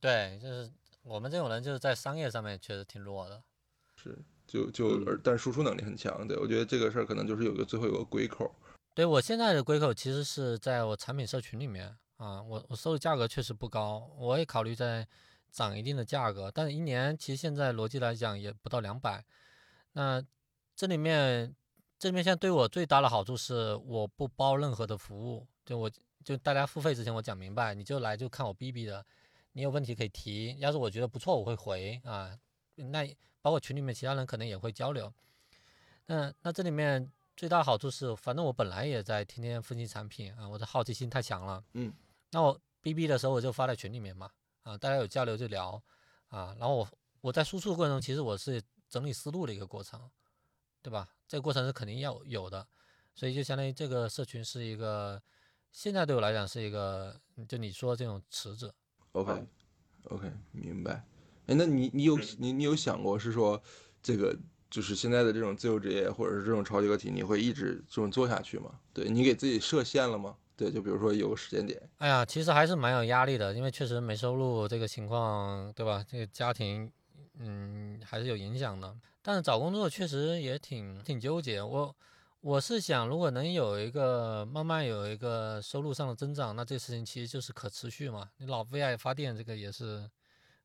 [0.00, 0.70] 对，就是
[1.04, 3.40] 我们这种人就是在商业上面确实挺弱的，
[3.94, 4.18] 是
[4.54, 8.54] 就就但输出能力很强，对我觉得这个事儿可能就是有个最后有个归口。
[8.94, 11.88] 对我现在的归口其实是在我产品社群里面
[12.18, 15.04] 啊，我我收的价格确实不高，我也考虑在
[15.50, 19.24] 涨一定的价格，但是一年其实现在逻辑来讲也不到两百。
[19.94, 20.22] 那
[20.76, 21.52] 这里面
[21.98, 25.90] 这里面现在对我最大的好处是我不包任何的服务，就我
[26.24, 29.04] 就大家付费之前我讲明白，你就来就看我 B B 的，
[29.54, 32.30] 你有问题可以提，要是我觉得不错我会回啊，
[32.76, 35.12] 那包括群里面其他人可能也会交流。
[36.06, 37.10] 那那这里面。
[37.36, 41.64] 最大好处是，反正我本来也在天天分析产品啊，我的好奇心太强了。
[41.72, 41.92] 嗯，
[42.30, 44.30] 那我 B B 的时候我就发在群里面嘛，
[44.62, 45.82] 啊，大家有交流就聊
[46.28, 46.88] 啊，然后我
[47.22, 50.08] 我在输出过程中，其实我是整理思路的一个过程，
[50.80, 51.08] 对吧？
[51.26, 52.64] 这个过程是肯定要有的，
[53.16, 55.20] 所以就相当于这个社群是一个，
[55.72, 58.72] 现在对我来讲是一个，就你说这种池子。
[59.10, 61.04] OK，OK，明白。
[61.46, 63.62] 哎，那你你有你你有想过是说
[64.02, 64.36] 这个？
[64.70, 68.72] 就是现在的这种自由职业，或者是这种超级个体，你会一直这种做下去吗？
[68.92, 70.34] 对你给自己设限了吗？
[70.56, 71.80] 对，就比如说有个时间点。
[71.98, 76.04] 哎呀，其实还是蛮有压力的，因为确实没收入这个情况，对吧？
[76.10, 76.90] 这个家庭，
[77.38, 78.92] 嗯，还是有影响的。
[79.22, 81.62] 但是找工作确实也挺挺纠结。
[81.62, 81.94] 我
[82.40, 88.28] 我是想，如果能有一个慢慢有一个收入上的增长，那这事情其实就是可持续嘛。
[88.38, 90.10] 你老为爱发电，这个也是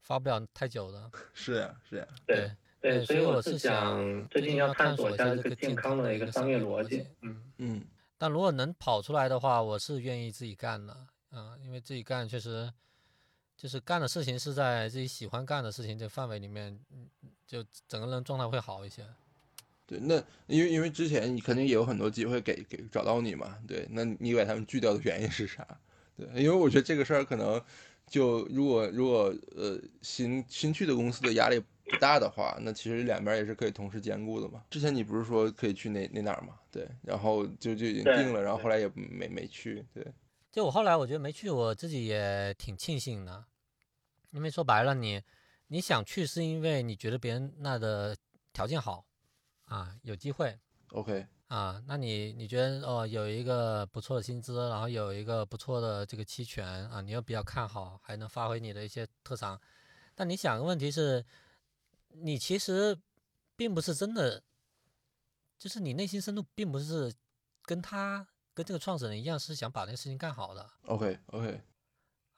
[0.02, 1.12] 发不了太久的。
[1.34, 2.52] 是呀，是呀，对。
[2.82, 7.06] 对，所以我是想最近要探索一下这个健康的一个商业逻辑。
[7.24, 7.86] 嗯嗯。
[8.18, 10.96] 但如果能跑出来的话，我是愿意自己干的。
[11.32, 12.72] 嗯，因为自己干确实
[13.58, 16.80] 就是干的事情是在自己喜欢干的事情这范围里面，
[17.46, 19.06] 就整个人状态会好一些。
[19.86, 20.16] 对，那
[20.48, 23.58] 因为因为之前你肯定也有很多机会给给找到你嘛。
[23.68, 25.68] 对，那你把他们拒掉的原因是啥？
[26.16, 27.62] 对，因为我觉得这个事儿可能
[28.10, 31.64] 就如果如果呃新新去的公司的压力。
[31.92, 34.64] 不大的话，那其实两边也是可以同时兼顾的嘛。
[34.70, 36.54] 之前你不是说可以去那那哪儿嘛？
[36.70, 39.84] 对，然后就就已经定了，然后后来也没没去。
[39.92, 40.06] 对，
[40.52, 43.44] 就我后来我觉得没去，我自己也挺庆幸的，
[44.30, 45.20] 因为说白了，你
[45.66, 48.16] 你想去是因为你觉得别人那的
[48.54, 49.04] 条件好
[49.66, 50.60] 啊，有机会。
[50.92, 51.26] OK。
[51.50, 59.62] 啊，那你你觉得哦，有一个不错的薪资，然后有一个不错的这个期权啊，你又比较看好，还能发挥你的一些特长。
[60.16, 61.24] 但你想个问题是？
[62.12, 62.98] 你其实
[63.56, 64.42] 并不是真的，
[65.60, 67.14] 就是你内心深度并不是
[67.62, 70.68] 跟他跟这个创始人一样，是想把那个事情干好的。
[70.86, 71.62] OK OK，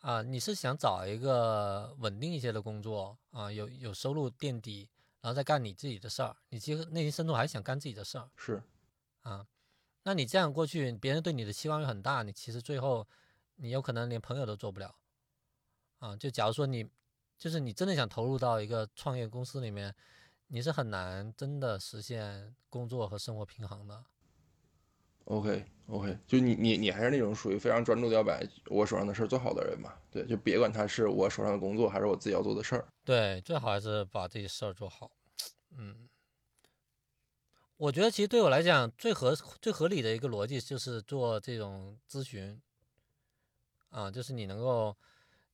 [0.02, 4.89] 啊，你是想找一个稳定一些的工作啊，有有收入垫底，
[5.21, 6.36] 然后再干你自己的事儿。
[6.50, 8.30] 你其实内心深度还想干自己的事儿。
[8.36, 8.62] 是，
[9.22, 9.48] 啊，
[10.04, 13.08] 那你这样过去，别人对你的期望又很大，你其实最后
[13.56, 14.96] 你有可能连朋友都做不了。
[16.00, 16.90] 啊，就假如说你。
[17.42, 19.96] 就是你真的想投入到一个创业公司里面，
[20.46, 24.06] 你是很难真的实现工作和生活平衡的。
[25.26, 29.92] OK OK，就你你你还是那种属于非常专注的要把我手上的事儿做好的人嘛？
[30.12, 32.88] 对，就别管他是我手上的工作还是我自己要做的事儿。
[33.04, 35.10] 对，最好还是把这些事儿做好。
[35.72, 36.08] 嗯，
[37.82, 42.62] 我觉得其实对我来讲最合最合理的一个逻辑就是做这种咨询。
[43.89, 44.96] 啊，就是你能够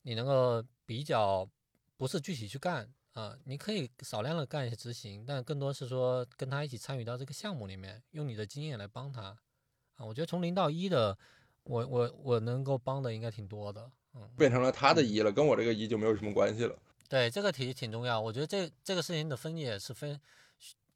[0.02, 1.48] 你能够比较。
[1.96, 9.36] 不是具体去干啊，你可以少量的干一些执行，但更多是说跟他一起参与到这个项目里面，用你的经验来帮他
[9.96, 10.06] 啊。
[10.06, 11.18] 我觉得从零到一的，
[11.64, 16.78] 我我我能够帮的应该挺多的，嗯，变成了他的一了，跟我这个一就没有什么关系了。
[17.08, 20.16] 对，这个题挺重要，我觉得这这个事情的分解是非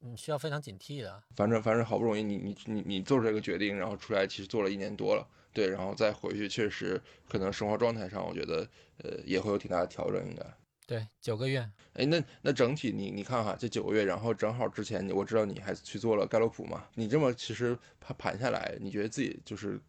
[0.01, 1.23] 嗯需要非常警惕的。
[1.35, 8.67] 反正反正好不容易你你你你做出这个决定，然后出来其实做了一年多了，对，然后再回去确实可能生活状态上，我觉得
[9.03, 10.45] 呃也会有挺大的调整，应该。
[10.85, 11.59] 对，九个月。
[11.93, 19.79] 哎，那那整体你你看哈，这九个月，然后正好之前我知道你还去做了盖洛普嘛，你这么其实盘盘下来，你觉得自己就是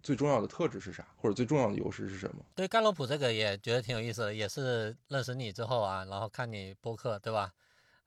[0.00, 2.44] 最重要的特质是啥，或者最重要的优势是什么？
[2.54, 7.52] 对盖洛普这个也觉得挺有意思的，也是认识你之后啊，然后看你播客，对吧？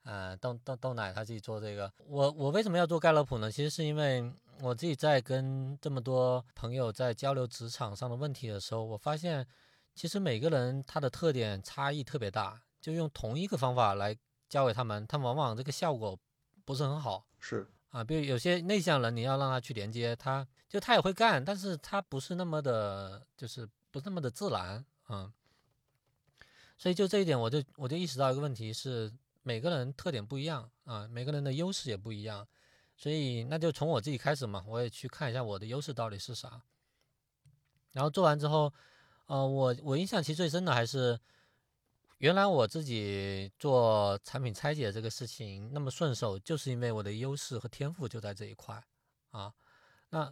[0.04, 3.50] 呃，豆豆豆奶他自己做这个，我我为什么要做盖洛普呢？
[3.50, 9.46] 其实是因为我自己在跟这么多朋友在交流职场上的问题的时候，我发现。
[9.94, 14.16] 其实每个人他的特点差异特别大，就用同一个方法来
[14.48, 16.16] 教给他们，他们往往这个效果
[16.64, 17.26] 不是很好。
[17.40, 25.32] 是啊，比如有些内向人，你要让他去连接，他就他也会干，但是他不是那么的，就是不那么的自然啊。
[26.76, 29.12] 所以就这一点，我就我就意识到一个问题是，
[29.48, 32.46] 每个人特点不一样啊，每个人的优势也不一样，
[32.98, 36.60] 所以那就从我自己开始嘛，我也去看一下我的优势到底是啥。
[37.92, 38.70] 然后做完之后，
[39.24, 41.18] 呃，我我印象其实最深的还是，
[42.18, 48.84] 原来我自己做产品拆解这个事情那么顺手，就是因为我的优势和天赋就在这一块
[49.30, 49.54] 啊。
[50.10, 50.30] 那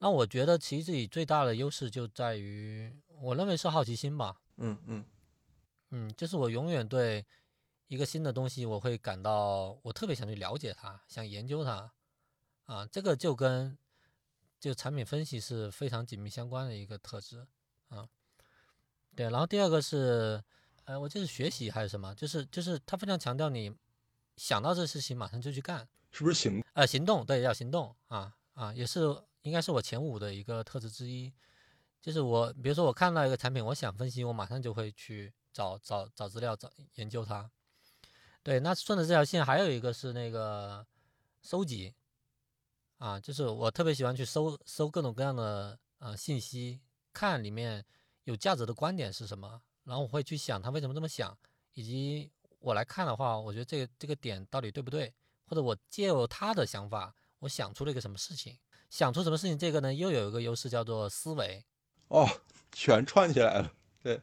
[0.00, 4.38] 那我觉得其实自己最大的优势就在于，我认为是好奇心吧。
[4.58, 5.04] 嗯嗯
[5.92, 7.24] 嗯，就是我永远对
[7.90, 11.90] 一个新的东西，我会感到我特别想去了解它，想研究它，
[12.66, 13.76] 啊，这个就跟
[14.60, 17.44] 就产品分析是非常紧密相关的一个特质
[17.88, 18.08] 啊。
[19.16, 20.40] 对，然后第二个是，
[20.84, 23.76] 呃，我就是学习还是什么，就是就是他非常强调你
[24.36, 26.64] 想到这事情马上就去干，是不是行？
[26.74, 29.00] 呃，行动，对，要行动啊啊，也是
[29.42, 31.32] 应该是我前五的一个特质之一。
[32.00, 37.50] 就是我，比如说我看到一个产品，我想分析，我马上就会去找找找资料，找研究它。
[38.42, 40.86] 对，那顺着这条线，还有一个是那个
[41.42, 41.94] 收集，
[42.98, 46.80] 啊，就是我特别喜欢去搜搜各种各样的呃信息，
[47.12, 47.84] 看里面
[48.24, 51.36] 有价值的观点是什么，然后我会去想他为什么这么想，
[51.74, 55.12] 以及我来看的话，我觉得这个这个点到底对不对，
[55.44, 61.62] 或者我借由他的想法，我想出了一个什么事情，想出什么事情，这个呢又有一个优势叫做思维。
[62.08, 62.26] 哦，
[62.72, 63.72] 全串起来了，
[64.02, 64.20] 对，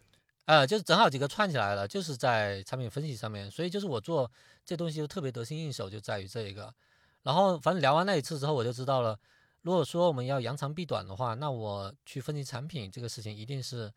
[0.47, 4.31] 呃，就是正好几个串起来了，就是在产品分析上面，所以就是我做
[4.63, 6.73] 这东西就特别得心应手，就在于这一个。
[7.23, 9.19] 然后反正聊完那一次之后，我就知道了，
[9.63, 13.91] 如果说我们要扬长避短的话，那我去分析产品这个事情，一定是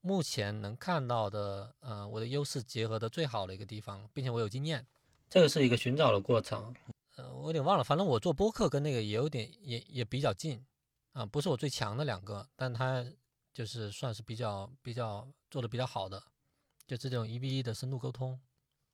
[0.00, 4.84] 目前能看到的，呃，我的优势结合的最好的一个地方，并且我有经验，
[5.30, 6.74] 这个是一个寻找的过程。
[7.14, 10.60] 呃，我有点忘了，反正我做播客跟那个也有点，也也比较近，
[11.12, 13.06] 啊，不是我最强的两个，但它。
[13.54, 15.24] 就是算是比较比较
[15.54, 16.20] 做的比较好的，
[16.84, 18.36] 就这种一比一的深度沟通。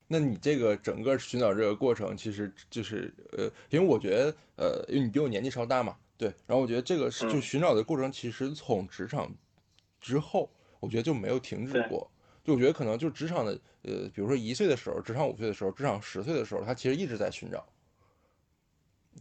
[0.06, 6.28] 那你这个整个寻找这个过程，其实就是呃，因为我觉得呃，因为你比我年纪稍大嘛，对。
[6.46, 9.34] 然后我觉得这个是就寻找的过程，其实从职场
[10.02, 12.06] 之后，我觉得就没有停止过。
[12.44, 17.66] 就我觉得可能就职场的呃，比如说一岁的时候，职场五岁的时候，职场十岁的时候，他其实一直在寻找。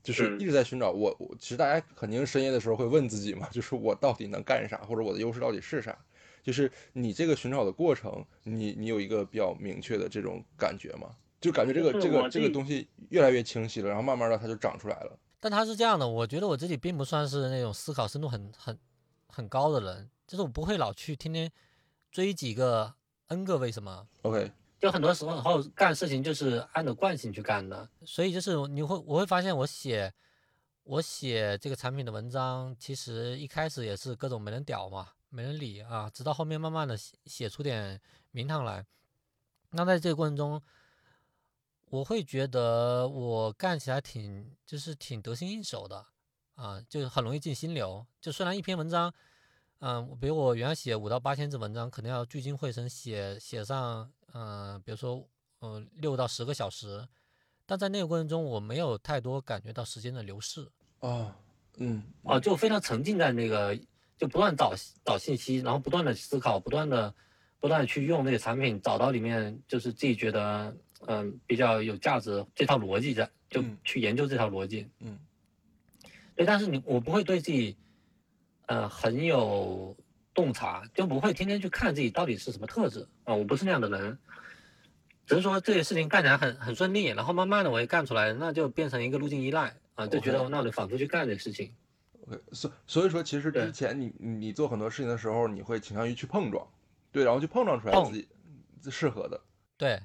[0.04, 5.98] 就是一直在寻找我，我其实大家肯定深夜的时候会问自己嘛，就是我到底能干啥，或者我的优势到底是啥？
[6.50, 11.16] 就是你这个寻找的过程，你你有一个比较明确的这种感觉吗？
[11.40, 15.16] 就感觉这个这个这个东西越来越清晰了，然后慢慢的它就长出来了。
[15.40, 18.76] 但他是这样的，我觉得我自己并不算是那种思考深度很很
[19.28, 21.52] 很高的人，就是我不会老去天天
[22.12, 22.96] 追几个
[23.28, 24.08] n 个为什么。
[24.24, 24.52] OK。
[24.80, 30.12] 就很多时候干事情就是按照惯性去干的，所以就是你会我会发现我写
[30.84, 38.86] 我写这个产品的文章，其实一开始也是各种没人屌嘛，没人理啊，直到后面慢慢的写写出点名堂来。
[39.72, 40.62] 那在这个过程中，
[41.86, 46.06] 我会觉得我干起来挺就是挺得心应手的
[46.56, 48.06] 啊，就是很容易进心流。
[48.20, 49.14] 就虽然一篇文章。
[49.82, 55.26] 嗯，比如我原来写五到八千字文章，可能要聚精会神写写上，嗯，比如说，
[55.62, 57.08] 嗯，六到十个小时，
[57.66, 60.70] 但在那个过程中，我没有太多感觉到时间的流逝。
[61.00, 61.34] 哦，
[61.78, 63.74] 嗯，哦，就非常沉浸在那个，
[64.20, 67.12] 就不断找找信息，然后不断的思考，不断的
[67.60, 70.78] 不断的去用那个产品，找到里面就是自己觉得，
[71.08, 74.88] 嗯，比较有价值这套逻辑在，就去研究这套逻辑。
[75.00, 75.18] 嗯，
[76.36, 77.76] 对，但是你我不会对自己。
[78.72, 79.98] 呃，很有
[80.32, 83.34] 洞察，就不会天天去看自己到底是什么特质啊。
[83.34, 84.20] 我不是那样的人，
[85.26, 91.74] 只是说这些事情干起来很很顺利，然后慢慢的我也干出来，那就变成一个路径依赖啊，就觉得那我就反复去干这个事情。
[92.28, 96.68] OK，所所以说，其实之前你你做很多事情的时候，你会倾向于去碰撞，
[97.12, 98.28] 对，然后去碰撞出来自己
[98.92, 99.40] 适合的。
[99.78, 100.02] 对，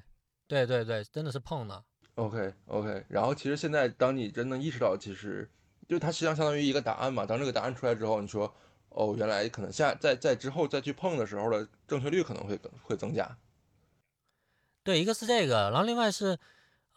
[0.47, 1.83] 对对对，真的是碰的。
[2.15, 5.49] OK OK，然后其实现在当你真的意识到，其实。
[5.87, 8.51] 就它实际上相当于一个答案嘛，当这个答案出来之后，你说，
[8.89, 13.37] 哦，原来可能下在在之后再去碰的时候的正确率可能会会增加。
[14.83, 16.39] 对，一个是这个，然后另外是，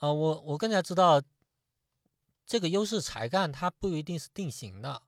[0.00, 1.20] 呃，我我更加知道，
[2.46, 5.02] 这个优势才干它不一定是定型的。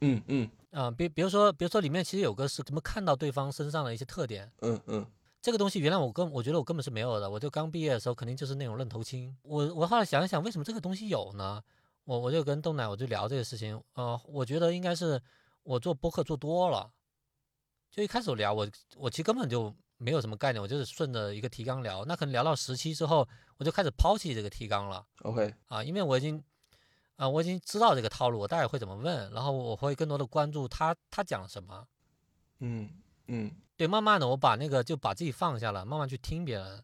[0.00, 0.50] 嗯嗯。
[0.72, 4.50] 啊，比比如说比如说里面其实有个是怎么看到对方身上的一些特点。
[4.60, 5.06] 嗯嗯。
[5.42, 9.34] 这个东西原来我根我觉得我根本是没有的，我就刚毕业的时候肯定就是那种愣头青。
[9.42, 11.62] 我我后来想一想，为什么这个东西有呢？
[12.04, 15.20] 我我就跟豆奶我就聊这个事情，呃，我觉得应该是
[15.62, 16.90] 我做播客做多了，
[17.90, 23.26] 就一开始我聊我我其实根本就没有什么概念，我就是顺着一个提纲聊，那可能聊到十期之后，
[23.58, 25.06] 我就开始抛弃这个提纲了。
[25.22, 26.42] OK 啊，因为我已经
[27.20, 31.86] 啊我已经知道这个套路，我大概会怎么问，然后我会更多的关注他他讲什么。
[32.60, 32.90] 嗯
[33.26, 36.82] 嗯对，慢慢的我把那个就把自己放下了，慢慢去听别人，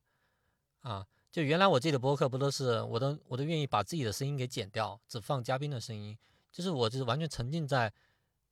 [0.82, 6.14] 啊，就原来我自己的播客不都是我都我都愿意把自己的声音给剪掉，只放嘉宾的声音，
[6.52, 7.90] 就是我就是完全沉浸在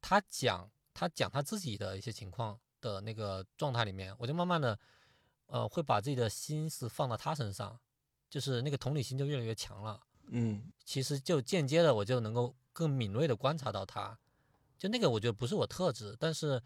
[0.00, 4.78] 他讲他讲他自己的一些情况的那个状态里面，我就慢慢的
[5.48, 7.78] 呃会把自己的心思放到他身上，
[8.30, 10.00] 就是那个同理心就越来越强了。
[10.28, 14.18] 嗯其实就间接的我就能够更敏锐的观察到他，
[14.78, 16.62] 就那个我觉得不是我特质，但是，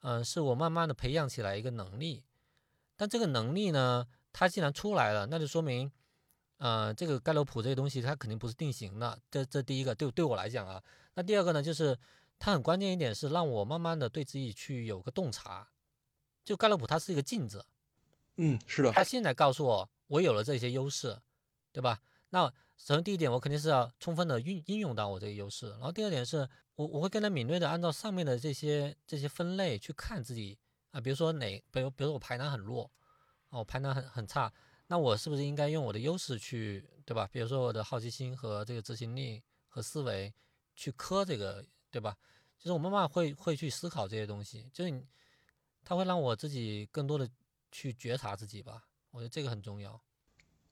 [0.00, 2.24] 嗯、是我慢慢的培养起来一个能力。
[2.96, 5.90] 但这个能力呢，它既然出来了，那就说明，
[6.58, 9.18] 呃，这个盖洛普这个东西它肯定不是定型的。
[9.30, 10.82] 这这第一个对对我来讲啊，
[11.14, 11.98] 那第二个呢，就是
[12.38, 15.68] 它很关键一点是让我慢慢的对自己去有个洞察。
[16.44, 17.64] 就盖洛普它是一个镜子，
[18.36, 21.20] 嗯，是的，他现在告诉我，我有了这些优势，
[21.70, 22.00] 对吧？
[22.30, 22.52] 那
[22.84, 30.58] 首先第一点，我肯定是要充分的运应用到我这个优势，然后第二点是我我会更加敏锐的按照上面的这些这些分类去看自己
[30.90, 32.90] 啊，比如说哪，比如比如说我排难很弱，
[33.50, 34.52] 哦，我排难很很差，
[34.88, 37.28] 那我是不是应该用我的优势去，对吧？
[37.30, 40.34] 比如说我的好奇心和这个执行力和思维
[40.74, 42.16] 去磕这个，对吧？
[42.58, 45.06] 就是我慢慢会会去思考这些东西，就是你，
[45.84, 47.30] 它会让我自己更多的
[47.70, 50.02] 去觉察自己吧，我觉得这个很重要。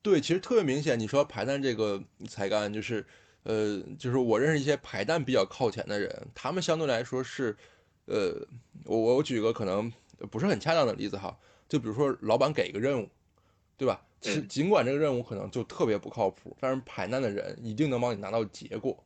[0.02, 0.98] 对，其实特别明显。
[0.98, 3.04] 你说排弹这个才干，就是，
[3.42, 7.56] 呃，就是我认识一些排弹比较靠前的人，他们相对来说是，
[8.06, 8.46] 呃，
[8.84, 9.92] 我我举个可能
[10.30, 11.38] 不是很恰当的例子哈，
[11.68, 13.08] 就比如说老板给一个任务，
[13.76, 14.00] 对吧？
[14.20, 19.04] 其尽管这个任务可能就特别不靠谱，但是排难的人一定能帮你拿到结果，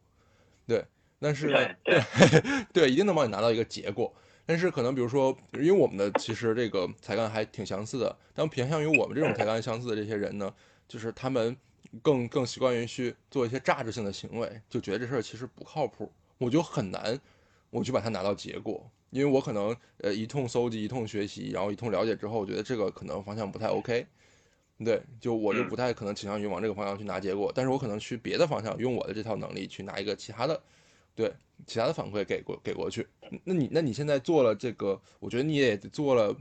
[0.66, 0.84] 对。
[1.20, 1.47] 但是
[1.84, 2.03] 对
[2.70, 4.12] 对，一定能帮你拿到一个结果。
[4.45, 10.53] 但是可能比如说，因为我们的其实这个才干还挺相似的，但偏向于我们这种才干相似的这些人呢，
[10.95, 11.57] 就是他们
[12.01, 17.20] 更更习惯于去做一些榨汁性的行为，就觉得这事儿其实不靠谱，我就很难
[17.70, 24.07] 我去把它拿到结果，因为我可能呃一通搜集、一通学习，然后一通了解之后，我觉得这个可能方向不太 OK，
[24.84, 30.62] 对，就我就不太可能倾向于往这个方向去拿结果，但是我可能去别的方向用我的这套能力去拿一个其他的，
[31.16, 31.32] 对
[31.66, 33.05] 其他的反馈给过给过去。
[33.42, 36.36] 那你那你现在做了这个，我觉得你也做了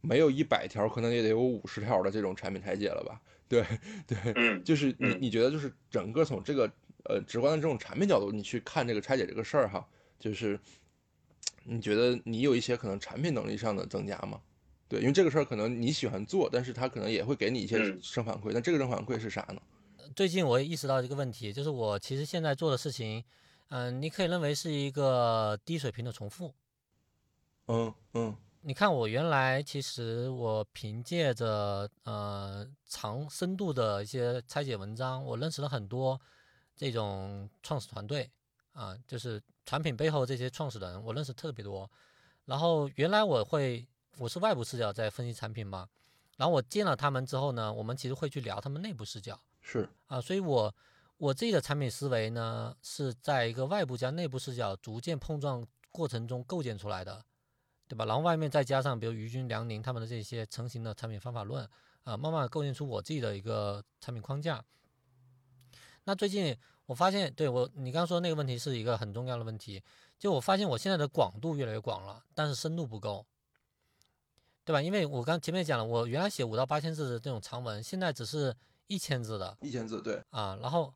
[0.00, 3.20] 没有一百条，可能也得有五十条的这种产品拆解了吧？
[3.52, 3.66] 对
[4.06, 6.64] 对，嗯就是你嗯你觉得就是整个从这个
[7.04, 9.86] 呃直观的这种产品角度，你去看这个拆解这个事儿哈，
[10.18, 10.58] 就是
[11.64, 14.40] 你觉得你有一些可能产品能力上的增加吗？
[14.88, 19.60] 对，因为这个事儿可能你喜欢做，但是他可能也会给你一些嗯正反馈，那这个正反馈是啥呢？
[20.16, 23.22] 最近我也意识到一个问题，就是我其实现在做的事情，
[23.68, 26.54] 嗯、你可以认为是一个低水平的重复。
[27.66, 28.34] 嗯嗯
[28.64, 36.20] 你看，我原来其实我凭借着呃长深度的一些拆解文章，我认识了很多
[36.76, 38.30] 这种创始团队
[38.72, 41.90] 啊，就是产品背后这些创始人，我认识特别多。
[42.44, 43.84] 然后原来我会
[44.18, 45.88] 我是外部视角在分析产品嘛，
[46.36, 49.36] 然后我见了他们之后呢，我们其实会去聊他们内部视角。
[49.60, 50.72] 是啊，所以我
[51.16, 57.24] 我自己的产品思维呢，是在一个外部加内部视角逐渐碰撞过程中构建出来的，
[57.92, 58.06] 对吧？
[58.06, 61.68] 然后外面再加上比如于军、梁宁他们的这些成型的产品方法论，
[62.04, 64.64] 啊，慢慢地构建出我自己的一个产品框架。
[66.04, 69.82] 那最近我发现，对我你刚刚说的那个问题是一个很重要的问题，
[70.18, 73.26] 就我发现我现在的广度越来越广了，但是深度不够。
[74.64, 74.80] 对吧？
[74.80, 80.94] 因为我刚前面讲了，我原来写五到八千字的这种长文，现在只是一千字的，一千字，对，啊，然后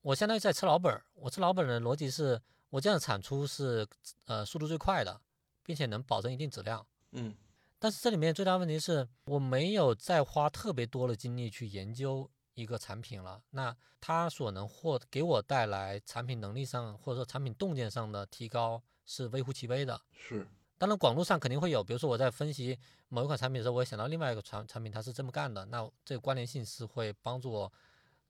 [0.00, 1.04] 我相当于在吃老本儿。
[1.12, 2.40] 我吃老本儿的逻辑是，
[2.70, 3.86] 我这样产出是
[4.24, 5.20] 呃速度最快的，
[5.62, 6.86] 并且能保证一定质量。
[7.12, 7.34] 嗯
[7.78, 13.42] 但是这里面最大的问题是我没有再花特别多的精力去研究一个产品了。
[13.50, 20.00] 那它所能获给我带来产品能力上或者说产品洞见上的提高是微乎其微的。
[20.12, 20.46] 是，
[20.78, 27.72] 当然，广度上肯定会有，比如说我在分析某一款产品的时候，我也想到另外一个产产品它是这么干的，那这个关联性是会帮助我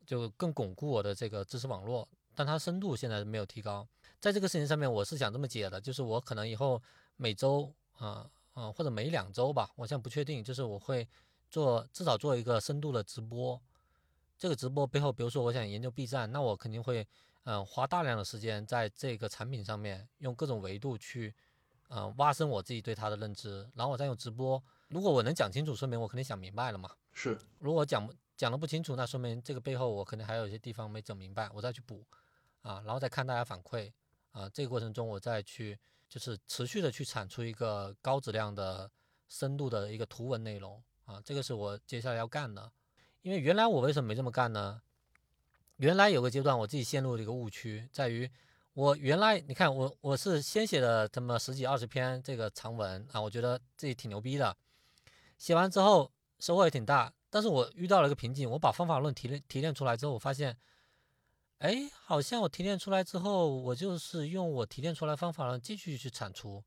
[0.06, 3.86] 就更巩固我的这个知识网络，但它深度现在没有提高。
[4.18, 6.82] 在这个事情上面，我是想这么解的，就是我可能以后
[7.22, 11.08] 每周啊啊、或者每两周吧，我现在不确定，就是我会
[11.48, 13.58] 做至少做一个深度的直播。
[14.36, 17.06] 这个直播背后，比如说我想研究 B 站，那我肯定会
[17.44, 21.32] 嗯、呃花大量的时间在这个产品上面，用各种维度去
[21.88, 24.60] 呃挖深我自己对它的认知，然后我再用直播。
[24.88, 26.90] 如果我能讲清楚，说明我肯定想明白了嘛。
[27.12, 32.04] 是，如果讲不讲的不清楚，那说明这个背后我可能还有一些地方没整明白，我再去补
[32.62, 33.92] 啊，然后再看大家反馈
[34.32, 35.78] 啊，这个过程中我再去
[36.12, 38.90] 就是持续的去产出一个高质量的、
[39.30, 42.70] 深度的一个图文内容啊，这个是我接下来要干的。
[43.22, 44.82] 因为原来我为什么没这么干呢？
[45.76, 48.30] 原来有个阶段我自己陷入了一个误区，在于
[48.74, 54.54] 我原来你看我我是先写了这么十几二十篇这个长文啊，我觉得自己挺牛逼的，
[55.38, 60.58] 写完之后收获也挺大，但是我遇到了一个瓶颈，我把方法论提炼提炼出来之后，我发现，
[61.62, 66.64] 哎，好像我提炼出来之后，我就是用我提炼出来方法论继续去产出，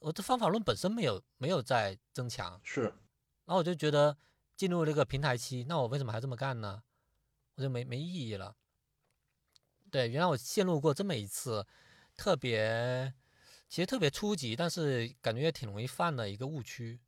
[0.00, 2.84] 我的方法论本身没有没有在增强，是，
[3.44, 4.16] 然后我就觉得
[4.56, 6.82] 进入这个平台期，那我为什么还这么干呢？
[7.56, 8.56] 我就没没意义了。
[9.90, 11.66] 对，原来我陷入过这么一次
[12.16, 13.12] 特别，
[13.68, 16.98] 其实特别初级，但是感觉也挺容易犯的一个误区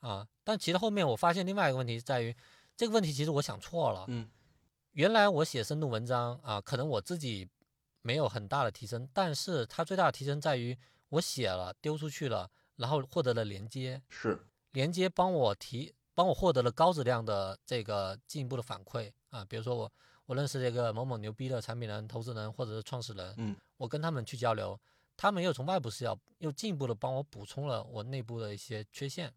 [0.00, 0.28] 啊。
[0.44, 2.36] 但其实后面我发现另外一个问题在于，
[2.76, 4.04] 这个问题其实我想错了。
[4.08, 4.28] 嗯，
[4.96, 7.46] 原来我写深度文章啊，可能我自己
[8.00, 10.74] 没有很大的提升，但是它最大的提升在于
[11.10, 14.38] 我写了丢出去了，然后获得了连接，是，
[14.72, 19.92] 连接帮我提，帮我获得了高质量的这个进一步的反馈啊，比如说我。
[20.24, 24.76] 我认识这个某某牛逼的产品人、投资人或者是创始人，嗯，我跟他们去交流，
[25.16, 29.32] 他们又从外部视角又进一步的帮我补充了我内部的一些缺陷，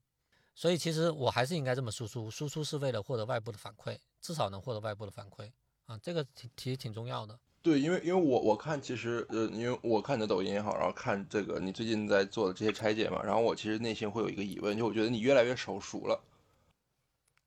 [0.60, 5.49] 所以其实我还是应该这么输出，输出是为了获得外部的反馈，至少能获得外部的反馈
[5.86, 7.39] 啊，这个挺其实挺重要的。
[7.62, 16.22] 对，因为因为我我看其实呃，因为我看你的抖音也好，然后看这个你最近在做的这些拆解嘛，然后我其实内心会有一个疑问，就我觉得你越来越手熟了。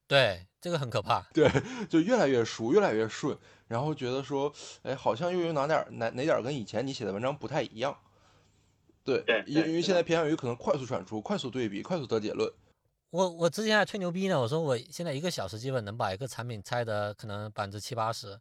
[0.06, 1.20] 对，这个很可怕。
[1.34, 1.50] 对，
[1.90, 3.36] 就越来越熟，越来越顺，
[3.68, 4.50] 然后觉得说，
[4.84, 7.94] 哎，好像又有哪点哪哪点跟以前你写的文章不太一样。
[9.04, 12.50] 对，因因为现在偏向于可能快速产出、快速对比、快速得结论。
[13.12, 18.40] 我我之前还吹牛逼呢，我说我现在一个小时基本能把一个产品拆的可能百分之七八十，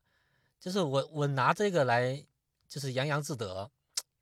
[0.61, 2.25] 就是我我拿这个来
[2.69, 3.69] 就是洋洋自得。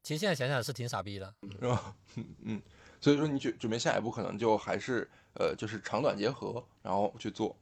[0.01, 1.95] 其实现在想想是挺傻逼的，是 吧？
[2.15, 2.61] 嗯嗯，
[2.99, 5.09] 所以说你准准备下一步可能就还是。
[5.35, 7.55] 呃，就是长短结合，然后去做。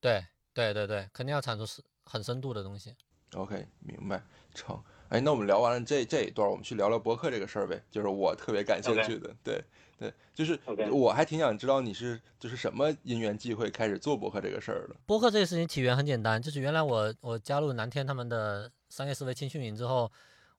[0.00, 2.96] 对对对对，肯定要产出是很深度的东西。
[3.34, 4.82] OK，明白成。
[5.10, 9.36] 哎，那我们聊完了这这一段，我们去聊聊博客这个事儿呗，就是我特别感兴趣的。
[9.44, 9.62] 对
[10.04, 10.58] 对，就是
[10.90, 14.94] 我还挺想知道你是就是什么因缘际会开始做博客这个事儿的。
[15.06, 20.10] 博客这个事情起源很简单，就是原来我我加入南天他们的商业思维青训营之后，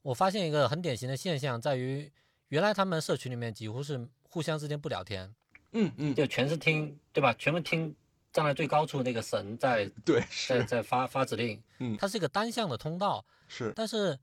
[0.04, 2.12] 我发现一个很典型的现象，在于
[2.50, 5.34] 原来他们社群里面几乎是互相之间不聊天。
[5.74, 7.34] 嗯嗯，就全是听，对吧？
[7.38, 7.93] 全部听
[8.32, 13.74] 站在最高处那个神在 对在在发发指令，嗯，它是一个单向的通道，是。
[13.76, 14.18] 但是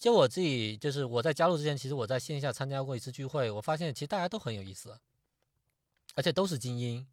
[0.00, 4.98] 就我自己，就是我在加入之前，其实我在线下参加过一次聚会，我发现其实大家都很有意思，
[6.14, 7.06] 而且都是精英。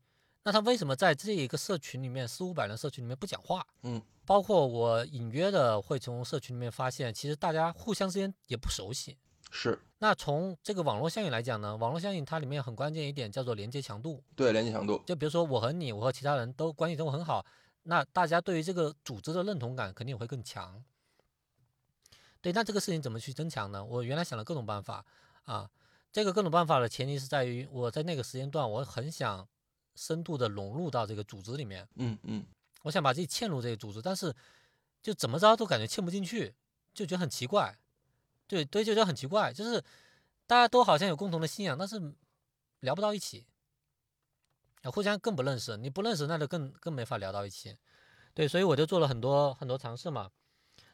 [0.44, 3.68] 那他为什么在这一个社群里面，四五百人社群里面不讲话？
[3.84, 9.18] 嗯，包括我隐约的会从社群里面发现，其实大家互相之间也不熟悉。
[9.52, 14.24] 是，那从这个网络效应来讲呢，网络效应它里面很关键一点叫做连接强度。
[14.34, 15.04] 对，连接强度。
[15.06, 17.46] 就比如说我和你，我和其他人都关系都很好，
[17.84, 20.82] 那大家对于这个组织的认同感肯定也会更强。
[22.48, 23.84] 对，那这个事情怎么去增强呢？
[23.84, 25.06] 我原来想了各种办法
[25.44, 25.70] 啊，
[26.14, 29.46] 这个各种办法的前提是在于我在那个时间段，我很想
[29.96, 31.86] 深度的融入到这个组织里面。
[31.96, 32.46] 嗯嗯。
[32.84, 34.34] 我想把自己嵌入这个组织，但是
[35.02, 36.56] 就怎么着都感觉嵌不进去，
[36.94, 37.78] 就觉得很奇怪。
[38.48, 39.84] 对对，就觉得很奇怪，就是
[40.46, 42.02] 大家都好像有共同的信仰，但是
[42.80, 43.46] 聊不到一起，
[44.84, 45.76] 互相更不认识。
[45.76, 47.76] 你不认识，那就更更没法聊到一起。
[48.34, 50.32] 对，所以我就做了很多很多尝试嘛。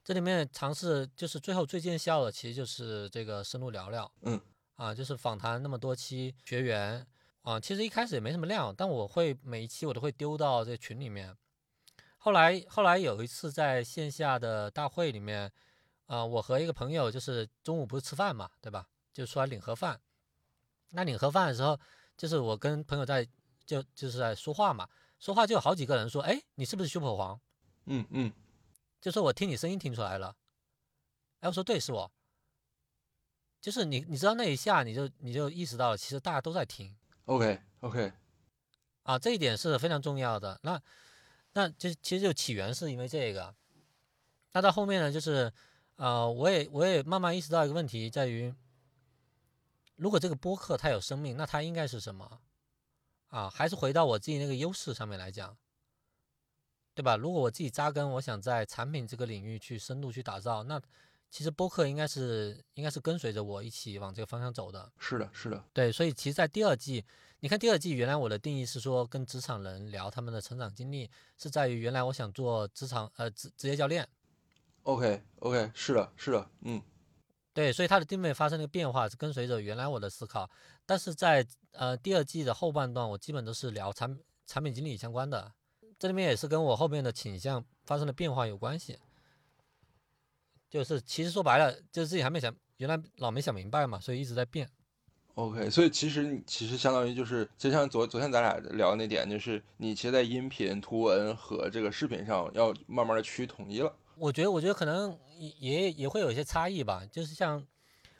[0.03, 4.11] 这里面尝试就是最后最见效的，其实就是这个深入聊聊。
[4.21, 4.39] 嗯，
[4.75, 7.05] 啊，就是访谈那么多期学员
[7.41, 11.35] 啊，其实一开始也没什么量，但我会每一期我都会丢到这群里面。
[12.17, 15.51] 后来后来有一次在线下的大会里面。
[16.05, 18.87] 啊，我和一个朋友就是中午不是吃饭嘛，对吧？
[19.13, 19.99] 就出来领盒饭。
[20.89, 21.79] 那领盒饭的时候，
[22.17, 23.25] 就是我跟朋友在
[23.65, 24.87] 就就是在说话嘛，
[25.17, 27.39] 说话就有好几个人说：“哎，你是不是修破黄？”
[27.87, 28.31] 嗯嗯，
[29.03, 30.33] 就说我听你声音听出来了。
[31.41, 32.09] 哎，我说对，是我。
[33.59, 36.95] 就是你，你知道那一下你就你就意识到了，其实大家都在听。
[37.25, 38.13] OK OK，
[39.03, 40.57] 啊，这一点是非常重要的。
[40.63, 40.81] 那
[41.51, 43.53] 那就其实就起源是因为这个。
[44.53, 45.51] 那到后面呢，就是。
[45.95, 48.51] 啊，我也我也慢慢意识到一个问题，在于，
[49.95, 52.41] 如果这个播客它有生命，那它应该是什么？
[53.27, 55.55] 啊，还是回到我自己那个优势上面来讲，
[56.95, 57.15] 对吧？
[57.17, 60.81] 如果我自己扎根，我想在产品这个领域去深度去打造，那
[61.31, 64.91] 其实播客应该是应该是跟随着我一起往这个方向走的。
[64.99, 65.91] 是的，是的，对。
[65.91, 67.03] 所以其实，在第二季，
[67.39, 74.07] 你看第二季，原来我的定义是说跟职场人聊他们的成长经历，是在于原来我想做职场呃职职业教练。
[74.83, 76.79] OK，OK，是的，是的，嗯，
[77.53, 80.49] 对，所以它的定位发生了变化，是跟随着原来我的思考，
[80.85, 85.53] 但是在呃第二季的后半段，我基本都是聊产产品经理相关的，
[86.03, 88.99] 这里面也是跟我后面的倾向发生了变化有关系。
[90.69, 94.69] 就是其实说白了，就是自己还没想，原来老没想明白嘛，所以一直在变。
[95.35, 103.95] OK，所以其实你其实相当于就是，就像昨昨天咱俩聊的那点，就是你其实，在音频、图文和这个视频上要慢慢的趋于统一了。
[104.17, 107.05] 我觉得，我觉得可能也也也会有一些差异吧。
[107.09, 107.65] 就是像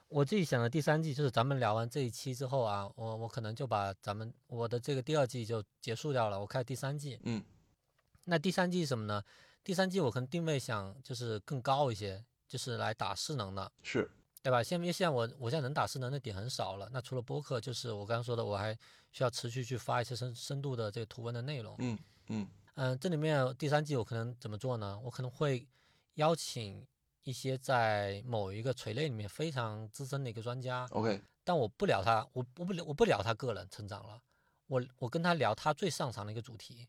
[0.08, 7.20] 我自己想的第三季，就是咱们聊完这一期之后啊，我我可能就把咱们我的这个第二季就结束掉了，我开第三季。
[7.24, 7.44] 嗯，
[8.26, 9.24] 那第三季是什么呢？
[9.63, 13.71] 第三季我可能定位想就是更高一些，就是来打势能的。
[13.82, 14.09] 是，
[14.41, 14.61] 对吧？
[14.61, 18.78] 现因为现在我我现在能打势能的点很少了，那除了播客，就是我刚刚说的，我还
[19.11, 21.76] 需要持续去发一些深深度的这个图文的内容。
[21.80, 21.97] 嗯
[22.28, 24.99] 嗯嗯，这里面第三季我可能怎么做呢？
[25.03, 25.67] 我可能会
[26.15, 26.86] 邀请
[27.24, 34.21] 一些在某一个垂类里面非常资深的一个专家，，OK，但我不聊他，我我不聊我不聊他个人成长了，
[34.67, 36.88] 我我跟他聊他最擅长的一个主题，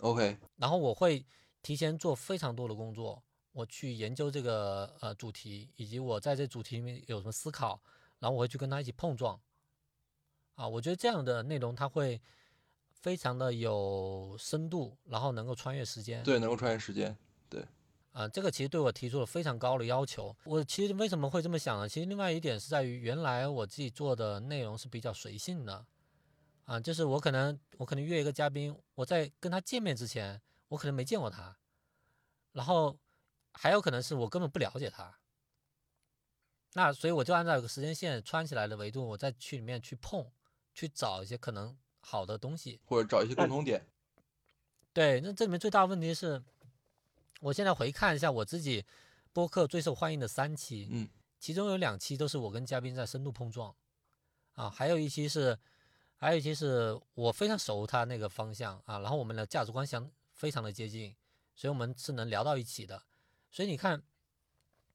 [0.00, 1.24] OK，然后我会
[1.62, 3.22] 提前做非常多的工作，
[3.52, 7.80] 我去研究这个呃主题，以及我在这主题里面有什么思考，
[8.18, 9.40] 然后我会去跟他一起碰撞。
[10.54, 12.20] 啊，我觉得这样的内容它会
[12.92, 16.22] 非常的有深度，然后能够穿越时间。
[16.22, 17.16] 对，能够穿越时间。
[17.48, 17.64] 对
[18.12, 20.36] 啊、这个其实对我提出了非常高的要求。
[20.44, 21.88] 我其实为什么会这么想呢？
[21.88, 25.86] 其实另外一点是在于，原来我自己做的内容是比较随性的，
[26.70, 31.56] 啊，就是我可能我可能约一个嘉宾，我在跟他见面之前，我可能没见过他，
[32.52, 32.96] 然后
[33.52, 35.18] 还有可能是我根本不了解他。
[36.74, 40.30] 那所以我就按照一个时间线穿起来的维度，我再去里面去碰，
[40.72, 42.80] 去找一些可能好的东西。
[42.84, 43.84] 或者找一些共同点。
[44.92, 46.40] 对，那这里面最大的问题是，
[47.40, 48.86] 我现在回看一下我自己
[49.32, 51.08] 播客最受欢迎的三期，嗯，
[51.40, 53.74] 其中有两期都是我跟嘉宾在深度碰撞，
[54.52, 55.58] 啊，还有一期是，
[56.20, 61.16] 还有一期是我非常熟他那个方向啊，然后我们的价值观相非常的接近，
[61.56, 63.02] 所以我们是能聊到一起的。
[63.50, 64.02] 所以你看，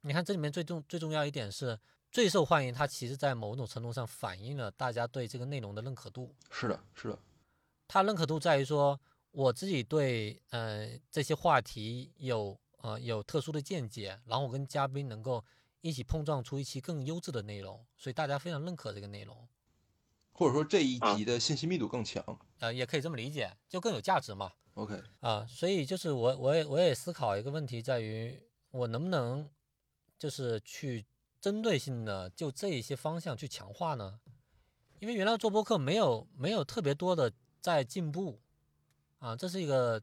[0.01, 1.79] 你看这里面最重最重要一点是
[2.11, 6.31] 最受欢迎，它其实在某种程度上反映了大家对这个内容的认可度。
[6.51, 7.17] 是的，是的，
[7.87, 8.99] 它认可度在于说，
[9.31, 15.43] 我自己对呃这些话题有呃有特殊的见解，然后我跟嘉宾能够
[15.81, 19.35] 一起碰撞出一期更优质的内容，所以大家非常认可这个内容。
[20.37, 22.21] 或者说这一啊集的信息密度更强。
[22.59, 24.51] 呃，也可以这么理解，就更有价值嘛。
[24.73, 28.37] OK，啊，所以就是我我也我也思考一个问题，在于
[28.71, 29.49] 我能不能
[30.19, 31.05] 就是去
[31.39, 34.19] 针对性的就这一些方向去强化呢？
[34.99, 37.31] 因为原来做播客没有没有特别多的
[37.61, 38.41] 在进步
[39.19, 40.01] 啊，这是一个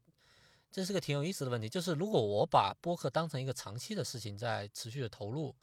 [0.70, 1.68] 这是个挺有意思的问题。
[1.68, 5.54] 就是如果我把播客当成一个长期的事情在持续的投入，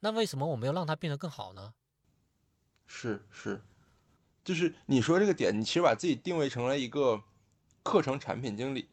[0.00, 1.72] 那为什么我没有让它变得更好呢？
[2.86, 3.62] 是是，
[4.48, 7.22] 就是你说这个点，你其实把自己定位成了一个
[7.82, 8.88] 课程产品经理，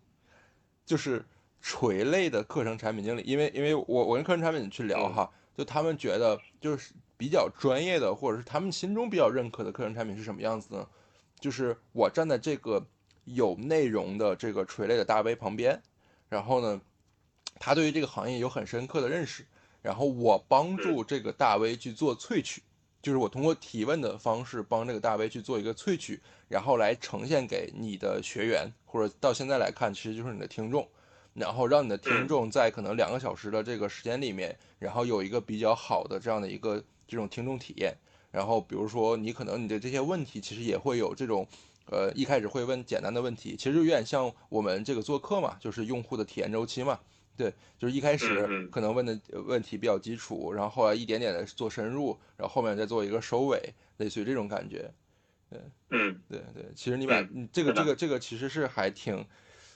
[0.86, 1.26] 就是
[1.62, 3.22] 垂类的课程产品经理。
[3.22, 10.86] 因为因为我我跟课程产品去聊哈，就他们觉得就是比较专业的，或者是他们心中比较认可的课程产品是什么样子呢？
[11.40, 12.86] 就是我站在这个
[13.24, 15.82] 有内容的这个垂类的大 V 旁边，
[16.28, 16.82] 然后呢，
[17.60, 19.46] 他对于这个行业有很深刻的认识，
[19.82, 22.62] 然后我帮助这个大 V 去做萃取。
[23.06, 30.88] 就是我通过提问的方式帮这个大 V 去做一个萃取，然后来呈现给你的学员，或者到现在来看，其实就是你的听众，
[31.36, 37.96] 然后让你的听众在可能两个小时的这个时间里面，然后有一个比较好的这样的一个这种听众体验。
[38.32, 41.48] 然后比如说你可能你的这些问题其实也会有这种，
[41.86, 47.00] 呃，一开始会问简单的问题，其实就有点像我们这个做客嘛，就是用户的体验周期嘛。
[47.38, 54.92] 对，就是一开始可能问的呃问题比较基础，然后后来一点点的做深入，然后后面再做一个收尾，类似于这种感觉。
[55.90, 59.26] 嗯，对对，其实你把嗯你这个这个这个其实是还挺，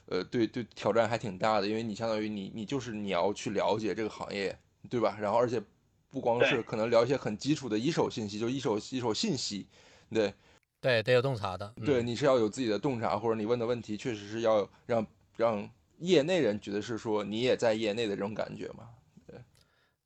[0.07, 4.57] 呃，对对，挑战还挺大的，因为你相当于你你就是你要去了解这个行业，
[4.89, 5.17] 对吧？
[5.21, 5.61] 然后而且
[6.09, 9.67] 不光是可能聊一些很基础的一手信息，就一手一手信息，
[10.09, 10.33] 对
[10.81, 11.73] 对，得有洞察的。
[11.85, 15.05] 对，嗯你是要有自己的洞察，或者你问的问题确实是要让
[15.37, 18.89] 让业内人觉得是说你也在业内的这种感觉嘛。
[19.25, 19.43] 对，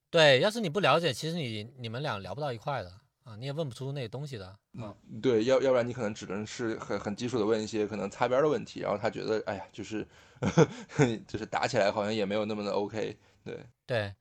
[0.10, 2.92] 对要是你不了解，其实你你们俩聊不到一块的
[3.24, 4.48] 啊，你也问不出那些东西的。
[4.80, 10.08] 啊，对，要要不然你可能只能是很很基础的问一些可能擦边儿的问题，然后他觉得哎呀，就是
[11.28, 13.66] 就是打起来好像也没有那么的 OK，对。
[13.86, 14.16] 对，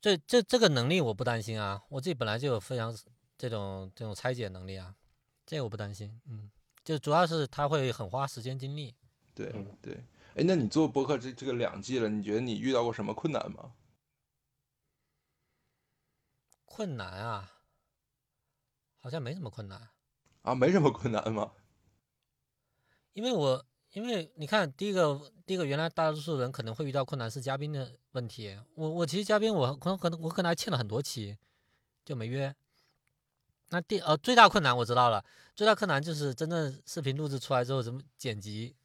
[0.00, 2.96] 这这这个能力我不担心啊，我自己本来就有非常
[3.36, 4.94] 这种这种拆解能力啊，
[5.44, 6.20] 这个我不担心。
[6.28, 6.50] 嗯，
[6.84, 8.94] 就主要是他会很花时间精力。
[9.34, 10.02] 对嗯对，
[10.36, 13.72] 哎，那你做播客这这个两季了，你觉得你遇到过什么困难吗？
[16.66, 17.62] 困难啊，
[18.98, 19.88] 好像没什么困难，
[20.42, 21.52] 啊，没什么困难吗？
[23.14, 28.60] 因为我因为你看，第一个，第一个，原来大多数人可能会遇到困难是嘉宾的问题。
[28.74, 31.38] 我我其实嘉宾我可能可能我可能还欠了很多期，
[32.04, 32.54] 就没约。
[33.70, 35.24] 那第呃最大困难我知道了，
[35.54, 38.76] 最大困难就是真正视频录制出来之后怎么剪辑，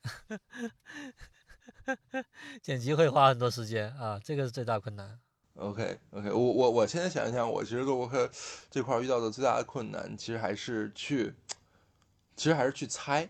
[2.62, 5.20] 剪辑会花很多时间啊，这个是最大困难。
[5.56, 8.30] OK OK，我我我现在想一想，我其实做博客
[8.70, 11.34] 这块遇到的最大的困难，其实还是去，
[12.36, 13.30] 其实还是去猜，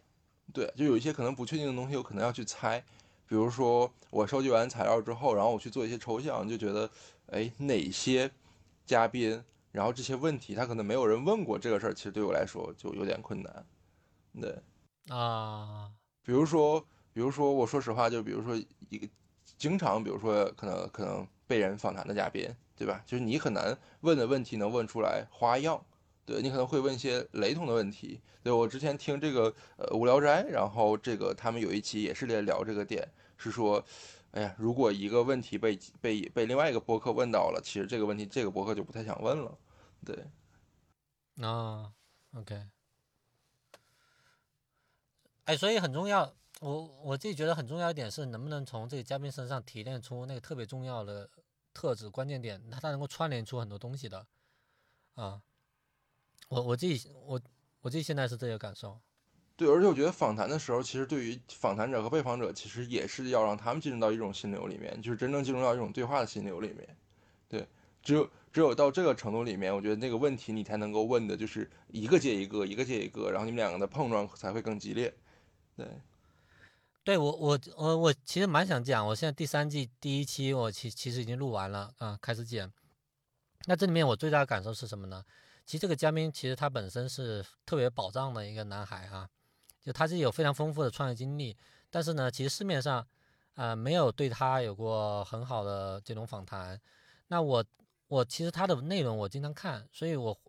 [0.53, 2.79] 对，就有一些可能不确定的东西，我可能要去猜。
[3.27, 6.89] 比如说我收集完材料之后，然后我去做一些抽象，就觉得，
[7.27, 8.29] 哎，哪些
[8.85, 13.65] 嘉宾，然后这些问题他可能没有人问过这个事儿，其实对我来说就有点困难，
[14.39, 14.61] 对，
[15.07, 15.91] 啊，
[16.23, 18.55] 比如说，比如说，我说实话，就比如说
[18.89, 19.07] 一个
[19.57, 21.27] 经常，比如说可能可能。
[21.51, 23.03] 被人访谈的嘉宾，对吧？
[23.05, 25.83] 就是你很难问的问题能问出来花样，
[26.25, 28.21] 对你可能会问一些雷同的问题。
[28.41, 33.05] 对我之前听这个呃无聊斋，然后这个他们有一期也是在聊这个点，
[33.35, 33.83] 是说，
[34.31, 39.57] 哎呀，如果一个问题被被被另外一个博客问到了，其实这个问题这个博客就不太想问了，
[40.05, 40.25] 对。
[41.45, 41.91] 啊
[42.33, 42.67] ，OK。
[45.43, 51.29] 哎，所以很重要，我我自己觉得很重要一点是，能不能从这个嘉宾身上提炼出那个特别重要的。
[51.73, 54.27] 特质关键点，它它能够串联出很多东西的，
[55.15, 55.41] 啊，
[56.49, 57.39] 我我自己我
[57.79, 58.99] 我自己现在是这个感受，
[59.55, 66.97] 对，而且我觉得访谈的时候，其实对于访谈者和被访者，其实也是要让他们进入到一种心流里面，就是真正进入到一种对话的心流里面，
[67.47, 67.65] 对，
[68.03, 75.13] 只有只有到这个程度里面，我觉得那个问题你才能够问的，就是一个接一个，一个接一个，然后你们两个的碰撞才会更激烈，
[75.77, 75.87] 对。
[77.03, 82.71] 对我我我我其实蛮想讲，我现在第三季第一期我其其实已经录完了啊，开始剪。
[83.65, 85.23] 那这里面我最大的感受是什么呢？
[85.65, 89.27] 其实这个嘉宾其实他本身是特别宝藏的一个男孩啊，
[89.81, 91.57] 就他是有非常丰富的创业经历，
[91.89, 93.07] 但是呢，其实市面上
[93.55, 96.79] 啊没有对他有过很好的这种访谈。
[97.29, 97.65] 那我
[98.07, 100.39] 我其实他的内容我经常看，所以我。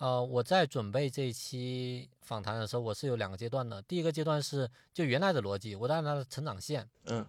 [0.00, 3.82] 呃，我在准备这一期访谈的时候，我是有两个阶段的。
[3.82, 7.24] 第一个阶段是就原来的逻辑，我按他的成长线，嗯，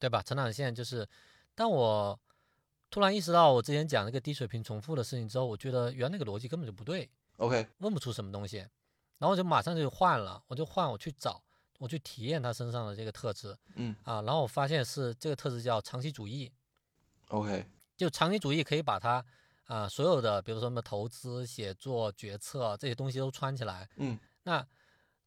[0.00, 0.20] 对吧？
[0.20, 1.08] 成长线就是，
[1.54, 2.18] 当我
[2.90, 8.56] 突然意识到我之前讲那个低水平重复的事情之后，我觉得原来那个逻辑根本就不对，OK，问不出什么东西，
[9.18, 11.40] 然后我就马上就换了，我就换我去找，
[11.78, 13.94] 我去体验他身上的这个特质，嗯。
[14.02, 16.50] 啊，然后我发现是这个特质叫长期主义
[17.28, 17.64] ，OK，
[17.96, 19.24] 就长期主义可以把它。
[19.72, 23.88] 啊，所有的，比如说什么投资、写作、决策这些东西都穿起来。
[23.96, 24.60] 嗯，那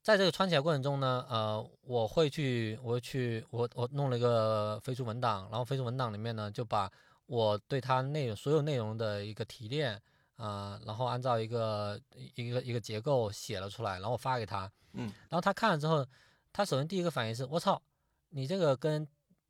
[0.04, 6.92] 在这个穿起来过程中呢，呃，我会去，我会去，我我弄了一个飞书文档，然后飞书文档里面呢，就把
[7.26, 10.00] 我对它内容所有内容的一个提炼
[10.36, 12.00] 啊，然后按照一个
[12.36, 14.72] 一个一个结构写了出来，然后发给他。
[14.94, 16.06] 嗯，然后他看了之后，
[16.54, 17.82] 他首先第一个反应是：我操，
[18.30, 19.08] 你这个跟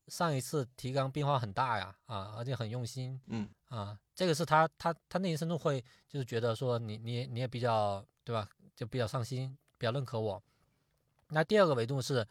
[0.07, 3.19] 上一次提纲变化很大呀，啊，而且很用心。
[3.27, 3.49] 嗯。
[3.69, 10.41] 啊，这个是他他他内心深处会就是觉得说你你你也比较对吧，就比较上心，比较认可我。
[11.29, 12.25] 那第二个维度是，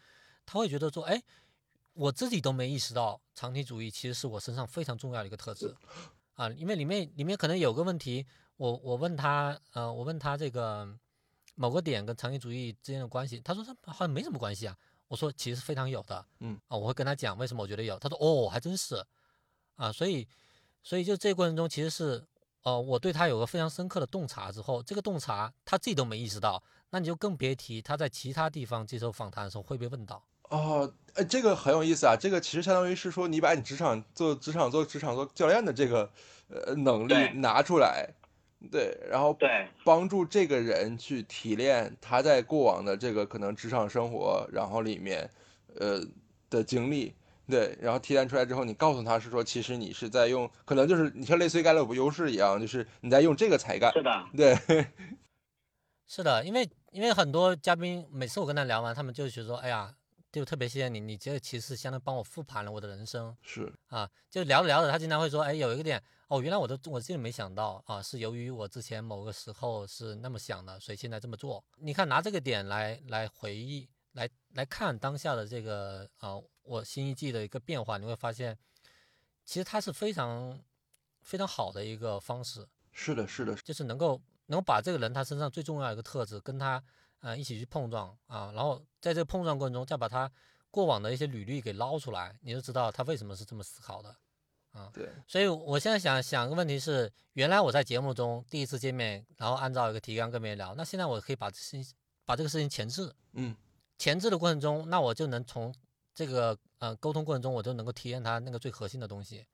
[0.47, 1.21] 他会觉得说，哎，
[1.93, 5.75] 我自己都没意识到长期主义其实是我身上非常重要的一个特质
[6.35, 8.25] 啊，因为里面里面可能有个问题，
[8.57, 10.97] 我我问他，呃，我问他这个
[11.57, 14.79] 某个点跟长期主义之间的关系，他说他好像没什么关系啊。
[15.09, 19.05] 我说其实非常有的，嗯啊，我会跟他讲为什么我觉得有，他说哦，还真是
[19.77, 20.27] 啊，所以。
[20.87, 22.23] 所以就这个过程中，其实是，
[22.63, 30.23] 呃，我对他有个非常深刻的洞察之后，这个洞察他自己都没意识到，那你就更别提他在其他地方接受访谈的时候会被问到。
[30.51, 36.13] 哦，哎，这个很有意思啊，这个其实相当于是说你把你职场做职场做职场做教练的这个
[36.49, 38.07] 呃能力拿出来，
[38.71, 45.29] 对，然后对帮助这个人去提炼他在过往的这个可能职场生活，然后里面
[45.79, 46.01] 呃
[46.49, 47.15] 的经历。
[47.47, 53.93] 对，然后提炼出来之后，你告诉他是说，其实你是在用，可能就是你像类似于盖洛普优势一样，就是你在用这个才干。
[53.93, 54.87] 是的，对，
[56.09, 59.95] 是的，因为因为很多嘉宾每次我跟他聊完，他们就觉得说，哎呀，
[60.33, 63.37] 就特别谢谢你，你这个其实相当于帮我复盘了我的人生。
[63.43, 71.65] 是啊，就聊着聊着，他经常会说，哎，有一个点，哦，原来我都我自己没想到啊，是由于我之前某个时候是那么想的，所以现在这么做。
[71.77, 76.41] 你看，拿这个点来来回忆，来来看当下的这个啊。
[76.67, 78.59] 我新一季的一个变化，你会发现，
[79.45, 80.59] 其实它是非常
[81.21, 82.67] 非常好的一个方式。
[82.91, 86.83] 是的，是的，就是能够能够把这个人他身上最重要的一个特质跟他
[87.21, 90.33] 呃一起去碰撞啊，然后在这个碰撞过程中再把他
[90.71, 94.17] 过往的一些履历给捞出来，你就知道他为什么是这么思考的
[94.75, 94.91] 啊。
[94.93, 95.09] 对。
[95.27, 101.95] 所以我现在想想个问题是，原来我在节目中第一次见面，然后按照一个提纲跟别人聊，那现在我可以把事情
[102.27, 103.11] 把这个事情前置。
[103.33, 103.57] 嗯。
[103.97, 105.73] 前置的过程中，那我就能从
[106.13, 109.47] 这个呃沟通过程中，我就能够体验他那个最核心的东西，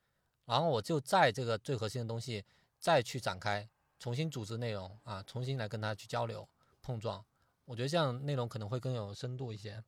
[0.47, 2.43] 然后我就在这个最核心的东西
[2.79, 3.69] 再去展开，
[3.99, 6.49] 重新组织内容啊，重新来跟他去交流
[6.81, 7.23] 碰撞。
[7.67, 9.85] 我觉得这样内容可能会更有深度一些。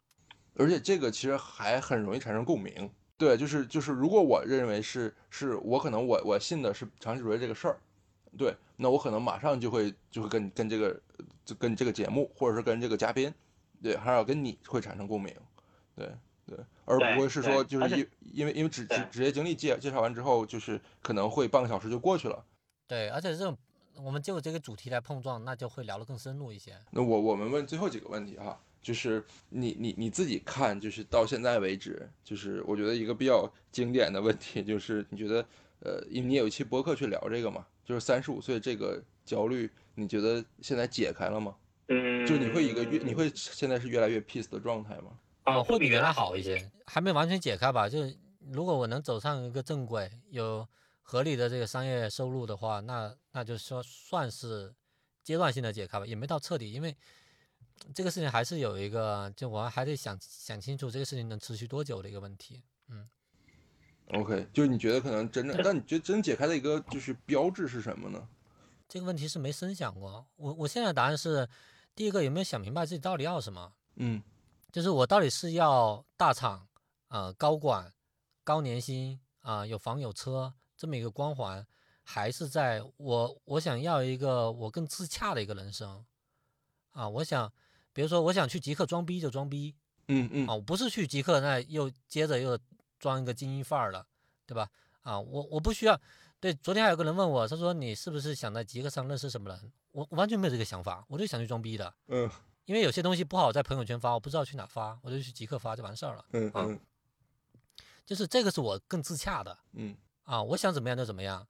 [0.55, 2.93] 而且这个其实还很容易产生共鸣。
[3.23, 7.79] 对，就是就是，如果我认为是是我可能我我信的是长期主义这个事儿，
[8.37, 11.01] 对，那我可能马上就会就会跟跟这个
[11.45, 13.33] 就跟这个节目或者是跟这个嘉宾，
[13.81, 15.33] 对，还要跟你会产生共鸣，
[15.95, 16.13] 对
[16.45, 22.45] 对，而不会是说就是因因为因为职职职业经历介介绍完之后，就是可能会半个小时就过去了。
[22.89, 23.57] 对，而且这种
[24.03, 26.77] 我们就这个主题来碰撞，那就会聊得更深入一些。
[26.91, 28.59] 那我我们问最后几个问题哈。
[28.83, 35.47] 就是你你你自己看，就是到现在为止，就是我觉得一个比较经典的问题，就是你觉得，
[35.79, 41.55] 呃，因为你有一期博客去聊这个嘛，就是三十五岁这个焦虑，你觉得现在解开了吗？
[41.87, 45.13] 嗯，就你会一个越你会现在是越来越 peace 的状态吗？
[45.45, 47.89] 啊，会比原来好一些，还没完全解开吧？
[47.89, 48.17] 就是
[48.51, 50.67] 如果我能走上一个正轨，有
[51.03, 54.75] 合理的这个商业收入的话，那那就说算是
[55.23, 56.97] 阶段性的解开吧，也没到彻底，因为。
[57.95, 62.63] 这个事情还是有一个，就我还得想想清楚这个事情能持续多久的一个问题。
[62.89, 63.09] 嗯
[64.13, 68.29] ，OK，就是你觉得可能真正，但你觉得真解开的一个就是标志是什么呢？
[68.89, 70.25] 这个问题是没深想过。
[70.37, 71.49] 我我现在的答案是，
[71.95, 73.73] 第一个有没有想明白自己到底要什么？
[73.97, 74.23] 嗯，
[74.71, 76.67] 就是我到底是要大厂
[77.09, 77.93] 啊高管
[78.45, 81.67] 高年薪啊有房有车这么一个光环，
[82.05, 86.05] 还是在我我想要一个我更自洽的一个人生
[86.93, 87.09] 啊？
[87.09, 87.53] 我想。
[87.93, 89.75] 比如说，我想去极客装逼就装逼，
[90.09, 92.59] 嗯嗯啊，我不是去极客那又接着又
[92.99, 94.07] 装一个精英范儿了，
[94.47, 94.69] 对吧？
[95.03, 96.01] 啊，我我不需要。
[96.41, 99.73] 对，昨天还有个人问我，他说你是不是想在极客上认识什么人？
[99.93, 101.95] 我完全没有这个想法，我就想去装逼的。
[102.09, 102.29] 嗯，
[102.65, 106.25] 因为有些东西不好在朋友圈发，我不知道去哪发，我就去极客发就完事儿了。
[106.33, 106.81] 嗯嗯，
[108.05, 109.57] 就是这个是我更自洽的。
[109.75, 111.47] 嗯啊，我想怎么样就怎么样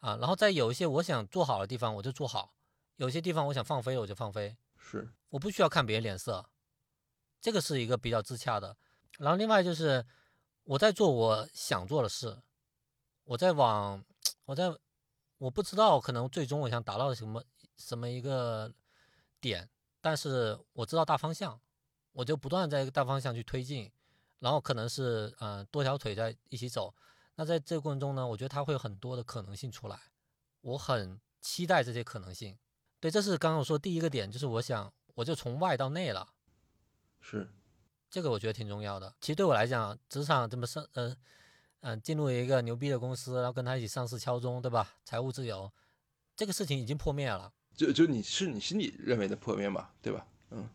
[0.00, 2.52] 啊，然后在有一些我想做好的地方我就做好，
[2.96, 4.56] 有些地方我想放飞我就放飞。
[4.90, 5.12] 是。
[5.28, 6.48] 我不需要看别人脸色，
[7.40, 8.76] 这个是一个比较自洽的。
[9.18, 10.06] 然后另外就是
[10.64, 12.40] 我在做我想做的事，
[13.24, 14.02] 我在往
[14.46, 14.74] 我在
[15.36, 17.44] 我不知道可能最终我想达到什么
[17.76, 18.72] 什么一个
[19.40, 19.68] 点，
[20.00, 21.60] 但是我知道大方向，
[22.12, 23.92] 我就不断在一个大方向去推进。
[24.40, 26.94] 然后可能是嗯多条腿在一起走。
[27.34, 30.00] 那在这个过程中呢，我觉得它会有很多的可能性出来，
[30.60, 32.56] 我很期待这些可能性。
[33.00, 34.92] 对，这是刚刚我说第一个点，就是我想。
[35.14, 36.28] 我就从外到内了，
[37.20, 37.50] 是，
[38.08, 39.12] 这个我觉得挺重要的。
[39.20, 41.12] 其实对我来讲，职场这么上，呃，
[41.80, 44.94] 嗯，进入一个牛逼的公司，然后跟他一起上市敲钟，对吧？
[45.04, 45.72] 财务自由，
[46.36, 47.52] 这个事情已经破灭了。
[47.74, 50.24] 就就你是你心里认为的破灭嘛，对吧？
[50.50, 50.68] 嗯，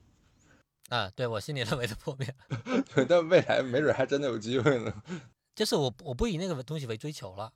[0.89, 2.35] 啊，对我心里认为的破灭。
[3.07, 5.03] 但未来没准还真的有机会呢。
[5.55, 7.53] 就是我我不以那个东西为追求了。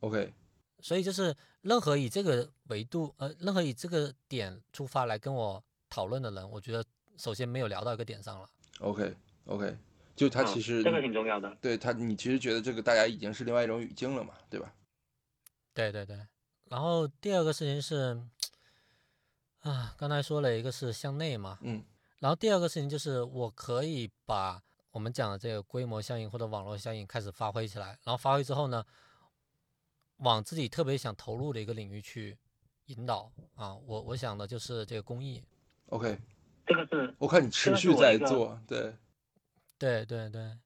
[0.00, 0.34] OK。
[0.84, 5.64] 所以就是任何以这个维度，呃，任何以这个点出发来跟我。
[5.90, 6.84] 讨论的人，我觉得
[7.16, 8.50] 首先没有聊到一个点上了。
[8.80, 9.76] OK，OK，
[10.16, 11.56] 就他其实这个挺重要的。
[11.60, 14.74] 对他，你其实觉得这个大家已经是另外一种语境了嘛，对吧？
[15.72, 16.18] 对对对。
[16.64, 18.20] 然后第二个事情是，
[19.60, 21.84] 啊，刚才说了一个是向内嘛，嗯。
[22.18, 24.60] 然后第二个事情就是我可以把
[24.90, 28.84] 我们讲的这个规模效应或者网络效应开始发挥起来，然后发挥之后呢，
[30.18, 32.36] 往自己特别想投入的一个领域去
[32.86, 33.74] 引导啊。
[33.74, 35.42] 我我想的就是这个公益。
[35.86, 36.18] OK，
[36.66, 38.94] 这个是我看你持续在做，对，
[39.78, 40.58] 对对对，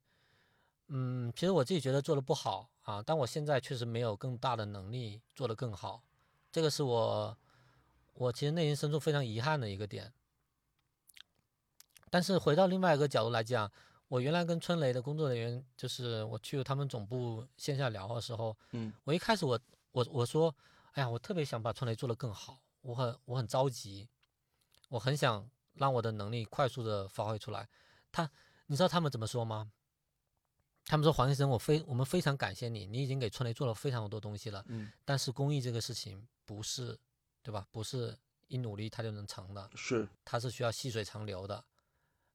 [0.89, 6.03] 嗯，其实我自己觉得做的不好啊，但我现在确实没有更大的能力做得更好，
[6.53, 7.37] 这个是我
[8.15, 10.13] 我其实内心深处非常遗憾的一个点。
[12.11, 13.71] 但是回到另外一个角度来讲，
[14.09, 19.59] 我原来跟春雷的工作人员，就是我去他们总部线下聊的时候，嗯，我一开始我
[19.93, 20.55] 我我说，
[20.93, 24.09] 哎呀，我特别想把春雷做得更好，我很我很着急。
[24.91, 27.69] 我很想让我的能力快速的发挥出来，
[28.11, 28.31] 他，
[28.69, 29.71] 你知道他们怎么说吗？
[30.87, 36.99] 他们说黄医生，我非我们非常感谢你，你已经给春雷做了非常多东西了，嗯，但是公益这个事情不是，
[37.43, 37.67] 对吧？
[37.71, 41.63] 不是一努力他就能成的，是，它是需要细水长流的。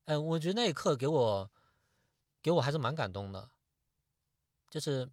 [0.06, 1.50] 哎，我觉得那一刻给我，
[2.44, 3.50] 给我还是蛮感动的，
[4.70, 5.10] 就是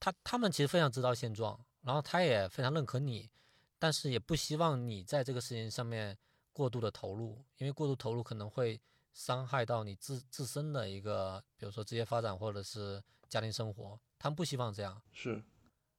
[0.00, 3.30] 他他们其实非常知道现状，然后他也非常认可你，
[3.78, 6.18] 但是也不希望你在这个事情上面。
[6.52, 8.78] 过度的投入，因为过度投入可能会
[9.14, 15.00] 伤害到你自自身的一个，比如说职业发展或者是家庭生活，他们不希望这样。
[15.12, 15.42] 是，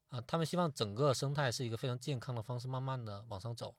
[0.09, 3.73] 啊，他们希望整个生态是一个非常健康的方式，慢慢的往上走。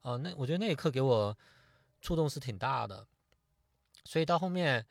[0.00, 1.36] 啊，那我觉得那一刻给我
[2.00, 3.06] 触动是挺大的。
[4.04, 4.84] 所以到后面，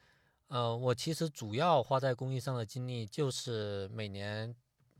[0.49, 4.55] 呃，我其实主要花在公益上的精力就是每年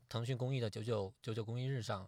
[0.08, 2.08] 腾讯公益的九九九九公益日上，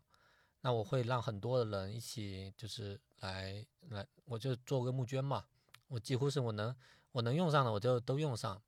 [0.61, 5.43] 那我会让很多的人一起就是来来，我就做个募捐嘛，
[5.87, 6.75] 我几乎是我能
[7.11, 8.61] 我能用上的我就都用上。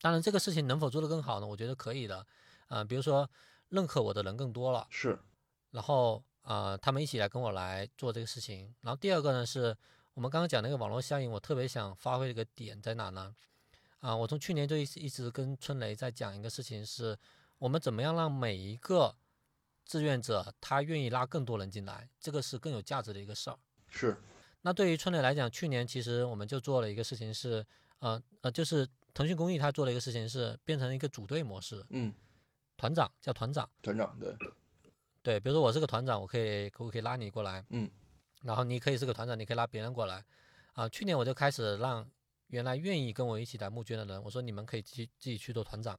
[0.00, 1.46] 当然，这个事情能否做得更好呢？
[1.46, 2.26] 我觉得可以的，
[2.66, 3.30] 啊，比如说
[3.68, 5.16] 认可我的人更多了，是，
[5.70, 8.74] 然后啊，他们一起来跟我来做这个事情。
[8.80, 9.76] 然后第二个呢，是
[10.14, 13.32] 我们刚刚讲那个网络效应，我特别想发挥一个点在哪呢？
[14.02, 17.18] 啊，我从去年就一一直跟春雷在讲一个事情，是
[17.56, 19.16] 我们怎么样让每一个
[19.86, 23.56] 志愿者他愿意拉更多人进来，这个是更有价值的一个事儿。
[23.88, 24.14] 是。
[24.60, 27.64] 那对于春雷来讲，去年其实我们就做了一个事情是，
[28.00, 28.86] 呃呃，就是。
[29.14, 32.10] 腾讯公益他做了一个事情是变成一个组队模式，嗯，
[32.78, 34.34] 团长叫团长，团长对，
[35.22, 37.90] 对，比如说我是个团长，我可以可不可以拉你过来，嗯，
[38.40, 40.24] 然后你可以是个团长，你可以拉别人过来，
[40.72, 42.10] 啊，去年我就开始让
[42.52, 45.98] 原来愿意跟我一起来募捐的人，我说你们可以自己自己去做团长，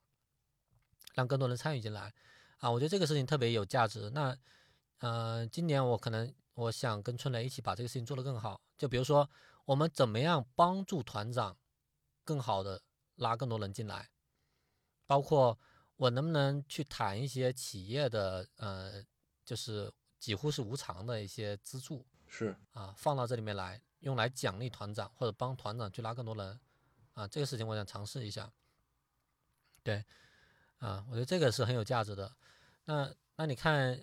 [1.14, 2.14] 让更多人参与进来，
[2.60, 4.10] 啊，我觉得这个事情特别有价值。
[4.12, 4.38] 那，
[5.00, 9.30] 呃，今年我可能我想跟春雷一起把这个事情做得更好，就比如说
[9.66, 11.58] 我们怎么样帮助团长
[12.24, 12.82] 更好的。
[13.18, 14.10] 拉更多人进来，
[15.06, 15.56] 包括
[15.98, 19.04] 我能不能去谈一些企业的呃，
[19.46, 26.60] 就是几乎是无偿的一些资助，是啊，放到这里面来，用来奖励团长或者帮团长去拉更多人，
[27.14, 28.50] 啊，这个事情我想尝试一下。
[29.82, 30.04] 对，
[30.78, 32.32] 啊，我觉得这个是很有价值的。
[32.86, 34.00] 那那你看，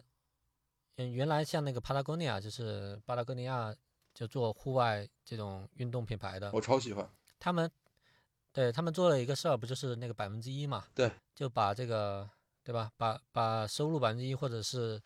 [0.97, 3.75] 嗯，原来像那个帕拉戈尼亚，就是巴拉哥尼亚，
[4.13, 7.71] 就做户外这种运动品牌的，我超喜欢他们。
[8.53, 10.85] 对他们做了一个事儿，不就是那个百分之一嘛？
[10.93, 12.29] 对，就把这个，
[12.65, 12.91] 对吧？
[12.97, 15.01] 把把收入百分之一，或者是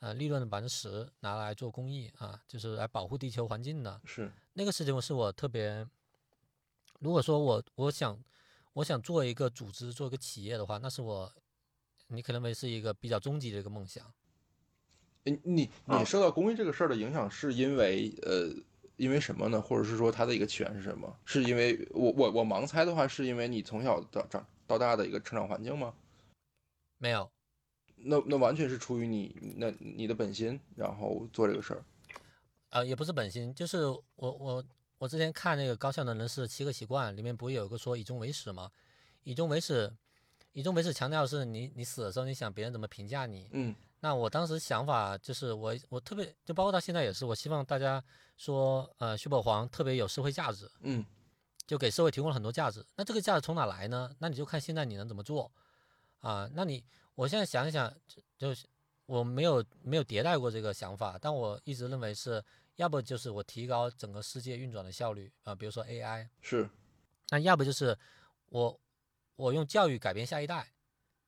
[0.00, 4.00] 呃利润的百分之十拿来做公益啊，就是来保护地球环境的。
[4.04, 5.86] 是那个事情，我是我特别。
[7.00, 8.18] 如果说我我想
[8.72, 11.32] 我想做一个组织，做一个企业的话，那是我
[12.08, 14.12] 你可能为是一个比较终极的一个梦想。
[15.24, 18.54] 你你你受到公益这个事儿的影响，是因为呃。
[18.98, 19.62] 因为什么呢？
[19.62, 21.16] 或者是说它的一个起源是什么？
[21.24, 25.94] 是因为我我我盲猜的话，是因为你从小到长到大的一个成长环境吗？
[26.96, 27.30] 没有，
[28.02, 31.84] 那那完全是出于你那你的本心，然后做这个事儿。
[32.70, 34.64] 呃，也不是本心，就是我我
[34.98, 38.70] 我之前看那个高效能人士七个习惯里面不是有个说以终为始吗？
[39.24, 39.92] 以终为始，
[40.52, 43.48] 以终为始强调是你你死的时候你想别人怎么评价你？
[43.52, 43.74] 嗯。
[44.00, 48.02] 那我当时想法就是我我特别就包括到现在也是，我希望大家
[48.36, 51.04] 说呃徐宝煌特别有社会价值，嗯，
[51.66, 52.84] 就给社会提供了很多价值。
[52.94, 54.14] 那这个价值从哪来呢？
[54.20, 55.50] 那你就看现在你能怎么做
[56.20, 56.48] 啊？
[56.54, 56.84] 那你
[57.18, 57.92] 我现在想一想，
[58.36, 58.64] 就是
[59.06, 62.44] 我没有没有迭代过这个想法，但我一直认为是
[62.76, 66.70] 要不就是我提高整个世界运转的效率啊，比如说 AI 是，
[67.30, 67.98] 那要不就是
[68.50, 68.80] 我
[69.34, 70.72] 我用教育改变下一代，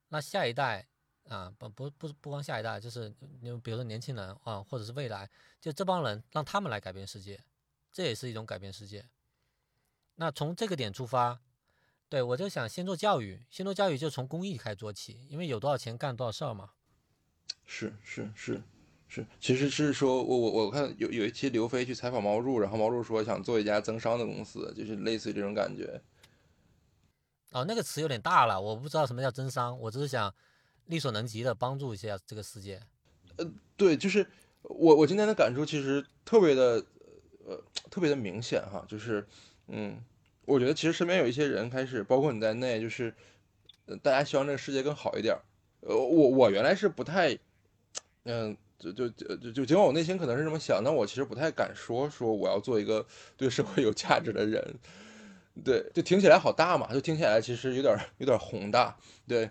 [0.08, 0.86] 那下一代。
[1.28, 3.08] 啊，不不不不光下一代，就是
[3.40, 5.30] 你比如说年轻人啊，或者是未来，
[5.60, 7.40] 就这帮人让他们来改变世界，
[7.92, 9.06] 这也是一种改变世界。
[10.16, 11.40] 那从这个点出发，
[12.10, 16.72] 对我就想先做教育，先做教育就从公益开始做起，因为有多少钱干多少事儿嘛。
[17.64, 18.60] 是是是
[19.08, 26.02] 是，其实是说我我我看有有一期刘飞去采访毛柱，然后毛柱说想做一家增商的公司，就是类似于这种感觉。
[27.52, 30.34] 哦，那个词有点大了，我不知道什么叫增商，我只是想。
[30.86, 32.80] 力所能及的帮助一下这个世界，
[33.36, 34.26] 呃，对，就是
[34.62, 36.84] 我我今天的感触其实特别的，
[37.46, 39.24] 呃，特别的明显哈，就是，
[39.68, 40.02] 嗯，
[40.50, 43.14] 我觉得其实身边有一些人开始，包括你在内，就是，
[44.02, 45.36] 大家希望这个世界更好一点，
[45.80, 47.38] 呃，我我原来是不太，
[48.24, 54.74] 嗯，就就就就尽管我内心可能是这么想，但我其实不太敢说说我要做一个对社会有价值的人，
[55.64, 58.96] 对，就听起来好大嘛，就听起来其实有点有点宏大，
[59.28, 59.48] 对。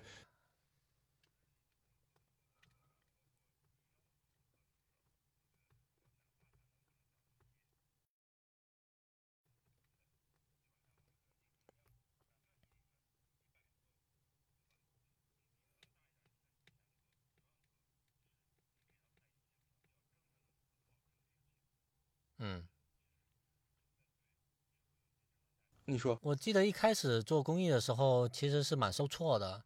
[25.89, 29.61] 你说，我记得一开始做公益的时候，其实是蛮受挫的，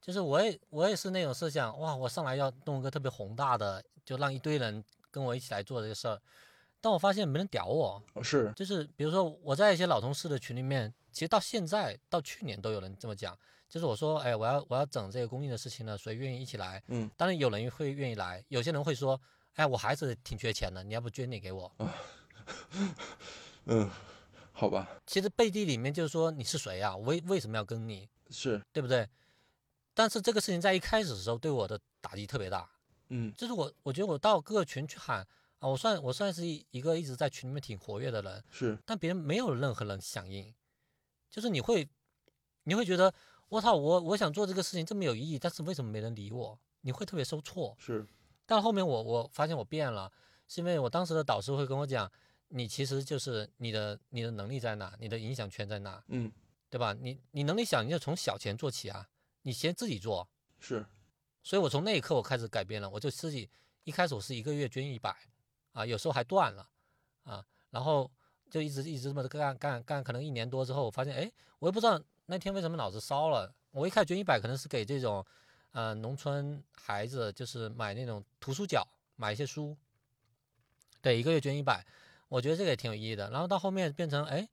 [0.00, 6.20] 就是我也我也是那种设想，哇，我上来要弄一个特别宏大的，就让一堆人跟我一起来做这个事儿，
[6.80, 13.36] 但我发现没人屌我，是，就是比如说我在一些老同事的群里面，其实到现在到去年都有人这么讲，
[13.68, 16.82] 就是我说，哎，我要我要整这个公益的事情了，谁愿意一起来？
[16.88, 19.20] 嗯，当然有人会愿意来，有些人会说，
[19.54, 21.72] 哎，我还是挺缺钱的，你要不捐点给我？
[23.66, 23.90] 嗯，
[24.58, 26.96] 好吧，其实背地里面就是说你是谁啊？
[26.96, 29.06] 我为为什么要跟你，是，对不对？
[29.92, 32.66] 但是这个事情在一开始的时候对我的打击特别大，
[33.10, 35.20] 嗯就是我我觉得我到各个群去喊
[35.58, 40.54] 啊，我算我算是一一个一直在群里面挺活跃的人，是，但别人没有任何人响应，
[41.30, 41.86] 就是你会
[42.64, 43.12] 你会觉得
[43.50, 46.58] 我操，我我想做这个事情这么有意义，但是为什么没人理我？
[46.80, 47.76] 你会特别受挫。
[47.78, 48.06] 是，
[48.46, 50.10] 但后面我我发现我变了，
[50.48, 52.10] 是因为我当时的导师会跟我讲，
[52.48, 56.32] 你其实就是你的你的能力在哪，你的影响圈在哪，嗯
[56.68, 56.92] 对吧？
[56.94, 59.08] 你你能力小，你就从小钱做起啊，
[59.42, 60.28] 你先自己做。
[60.58, 60.84] 是，
[61.42, 63.48] 所以我从那一刻我开始改变了，我就自己
[63.84, 65.14] 一开始我是一个月捐一百
[65.72, 66.68] 啊，有时候还断了
[67.22, 68.10] 啊，然后
[68.50, 73.54] 就一直一直这么干干干，可能一年多之后，我发现哎，我也不知道那天为什么脑子烧了。
[73.70, 75.24] 我一开始捐一百，可能是给这种
[75.72, 78.86] 呃农村孩子，就是买那种图书角，
[79.16, 79.76] 买一些书，
[81.00, 81.86] 对，一个月捐一百，
[82.28, 83.30] 我觉得这个也挺有意义的。
[83.30, 84.48] 然后到后面变成哎，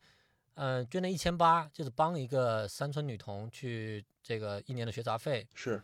[0.56, 5.48] 嗯、捐了一千八，就是帮一个山村女童去这个一年的学杂费。
[5.56, 5.82] 是，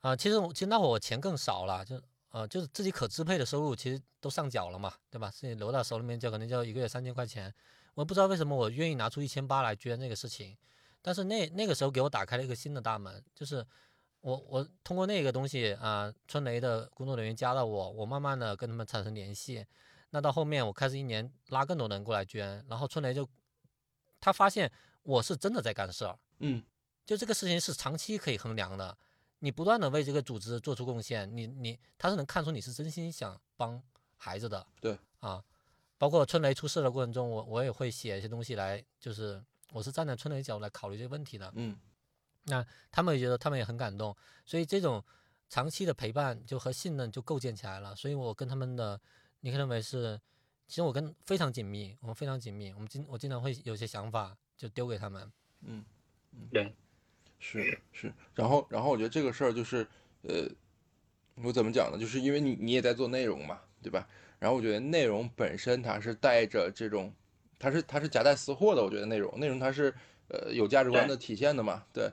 [0.00, 5.30] 啊、其实我其实那会儿我钱更少了，就呃就是自己可支配的收入其实都上缴了嘛，对吧？
[5.30, 7.52] 自己留到手里面就可能就一个月三千块钱，
[7.94, 10.56] 我不知道为什么我愿意拿出一千八来捐那个事情，
[11.02, 13.64] 但是那那个时候给我打开了一个新的大门，就是
[14.20, 19.64] 我我通过那个东西啊、春雷的工作人员加到我，我慢慢的跟他们产生联系，
[20.10, 23.28] 那到后面我开始一年拉更多人过来捐，然后春雷就
[24.20, 24.70] 他发现
[25.02, 26.62] 我是真的在干事儿，嗯
[27.06, 28.96] 就这个事情是长期可以衡量的，
[29.38, 33.82] 你不断的为这个组织做出贡献，你你他是能看出你是真心想帮
[34.16, 34.66] 孩子的。
[34.80, 35.42] 对啊，
[35.98, 39.42] 包括春雷出事的过程中，我我也会写一些东西来，就是
[39.72, 41.50] 我是站在春雷角度来考虑这个问题的。
[41.56, 41.78] 嗯
[42.44, 45.04] 那他们也觉得他们也很感动，所以这种
[45.48, 47.94] 长期的陪伴就和信任就构建起来了。
[47.94, 49.00] 所以我跟他们的，
[49.40, 50.20] 你可以认为是，
[50.66, 55.32] 其实我跟非常紧密，我们非常紧密，我们经我经常会有些想法就丢给他们。
[55.62, 55.84] 嗯，
[56.50, 56.72] 对，
[57.38, 59.86] 是是，然后然后我觉得这个事儿就是，
[60.22, 60.48] 呃，
[61.42, 61.98] 我怎么讲呢？
[61.98, 64.06] 就是因为你你也在做内容嘛，对吧？
[64.38, 67.12] 然后我觉得内容本身它是带着这种，
[67.58, 68.82] 它是它是夹带私货的。
[68.82, 69.94] 我觉得内容内容它是
[70.28, 72.10] 呃有价值观的体现的嘛，对。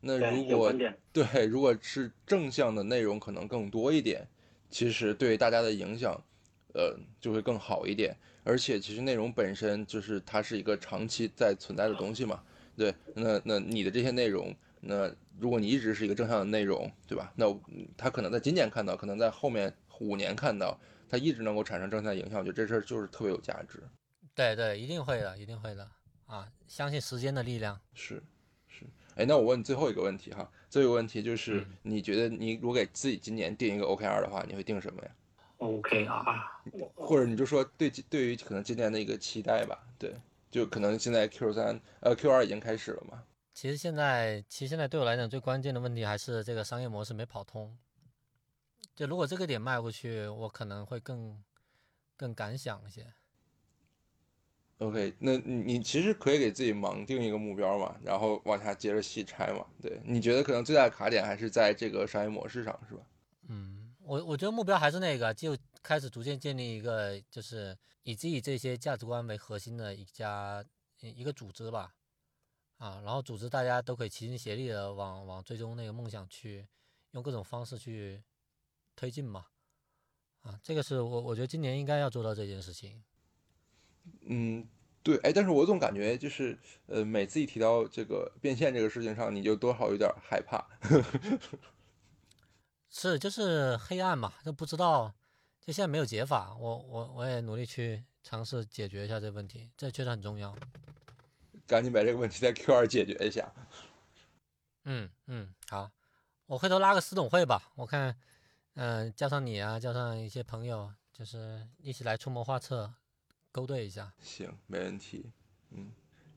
[0.00, 0.72] 那，如果
[1.12, 4.24] 对，如果是正向的内容可能更多一点，
[4.70, 6.22] 其实对大家的影响，
[6.74, 8.16] 呃，就会更好一点。
[8.44, 12.42] 而且其实内容本身就是它是一个长期在存在的东西嘛，
[12.76, 12.94] 对。
[13.14, 17.30] 那那你的这些内容，那如果你一直是一个正向的内容，对吧？
[17.36, 23.82] 那嗯他可能在今年看到，可能在后面五年看到，它一直能够产生正向影响，我觉得这事儿就是特别有价值。
[24.34, 25.90] 对对，一定会的，一定会的
[26.26, 26.48] 啊！
[26.66, 27.78] 相信时间的力量。
[27.92, 28.22] 是
[28.68, 35.10] 是，哎，那我问你最后一个问题哈，最后一个问题就是，嗯你觉得你如果给自己今年定一个 OKR 的话，你会定什么呀？
[35.58, 36.62] OK 啊，
[36.94, 40.14] 或者你就说对对于可能今年的一个期待吧，对，
[40.50, 47.76] 就可能现在 Q 三呃 Q 二已经开始了嘛，其实现在，其实现在对我来讲最关键的问题还是这个商业模式没跑通。
[48.94, 51.42] 就如果这个点迈过去，我可能会更
[52.16, 53.06] 更敢想一些。
[54.78, 59.64] OK，那你你其实可以给自己盲定一个目标嘛，然后往下接着细拆嘛。
[59.82, 63.02] 对，你觉得可能最大的卡点还是在这个商业模式上，是吧？
[63.48, 63.77] 嗯，
[64.08, 70.64] 我我觉得目标还是那个，就开始逐渐建立一个就是以自己这些价值观为核心的一家
[71.00, 71.94] 一个组织吧，
[72.78, 76.66] 啊，然后组织大家都可以齐心协力的往往最终那个梦想去
[77.10, 78.22] 用各种方式去
[78.96, 79.44] 推进嘛，
[80.40, 83.04] 啊，这个是我我觉得今年应该要做到这件事情。
[84.22, 84.66] 嗯，
[85.02, 90.66] 对，哎，但是我总感觉就是呃，每次一提到这个变现这个事情上，你就多少有点害怕。
[92.90, 95.14] 是，就是黑暗嘛，就不知道，
[95.60, 100.56] 就现在没有解法，我我我也努力去尝试解决一下这个问题，这确实很重要。
[101.66, 103.52] 赶紧把这个问题在 Q 二解决一下。
[104.84, 105.90] 嗯嗯，好，
[106.46, 108.16] 我回头拉个私董会吧，我看，
[108.74, 112.94] 嗯、叫上你啊，叫上一些朋友，就是一起来出谋划策，
[113.52, 114.14] 勾兑一下。
[114.22, 115.30] 行，没问题。
[115.72, 115.92] 嗯，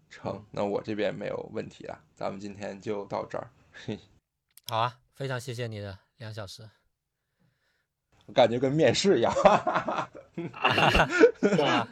[0.09, 3.49] 成，那我这边没有问题了，咱们今天就到这儿。
[3.71, 3.97] 嘿，
[4.67, 6.69] 好啊，非常谢谢你的两小时。
[8.27, 9.33] 我感觉跟面试一样。
[9.33, 10.05] 哈哈哈
[10.53, 11.07] 哈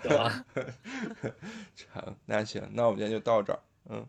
[0.08, 0.46] 哈？
[1.76, 3.60] 成，那行，那我们今天就到这儿。
[3.90, 4.06] 嗯。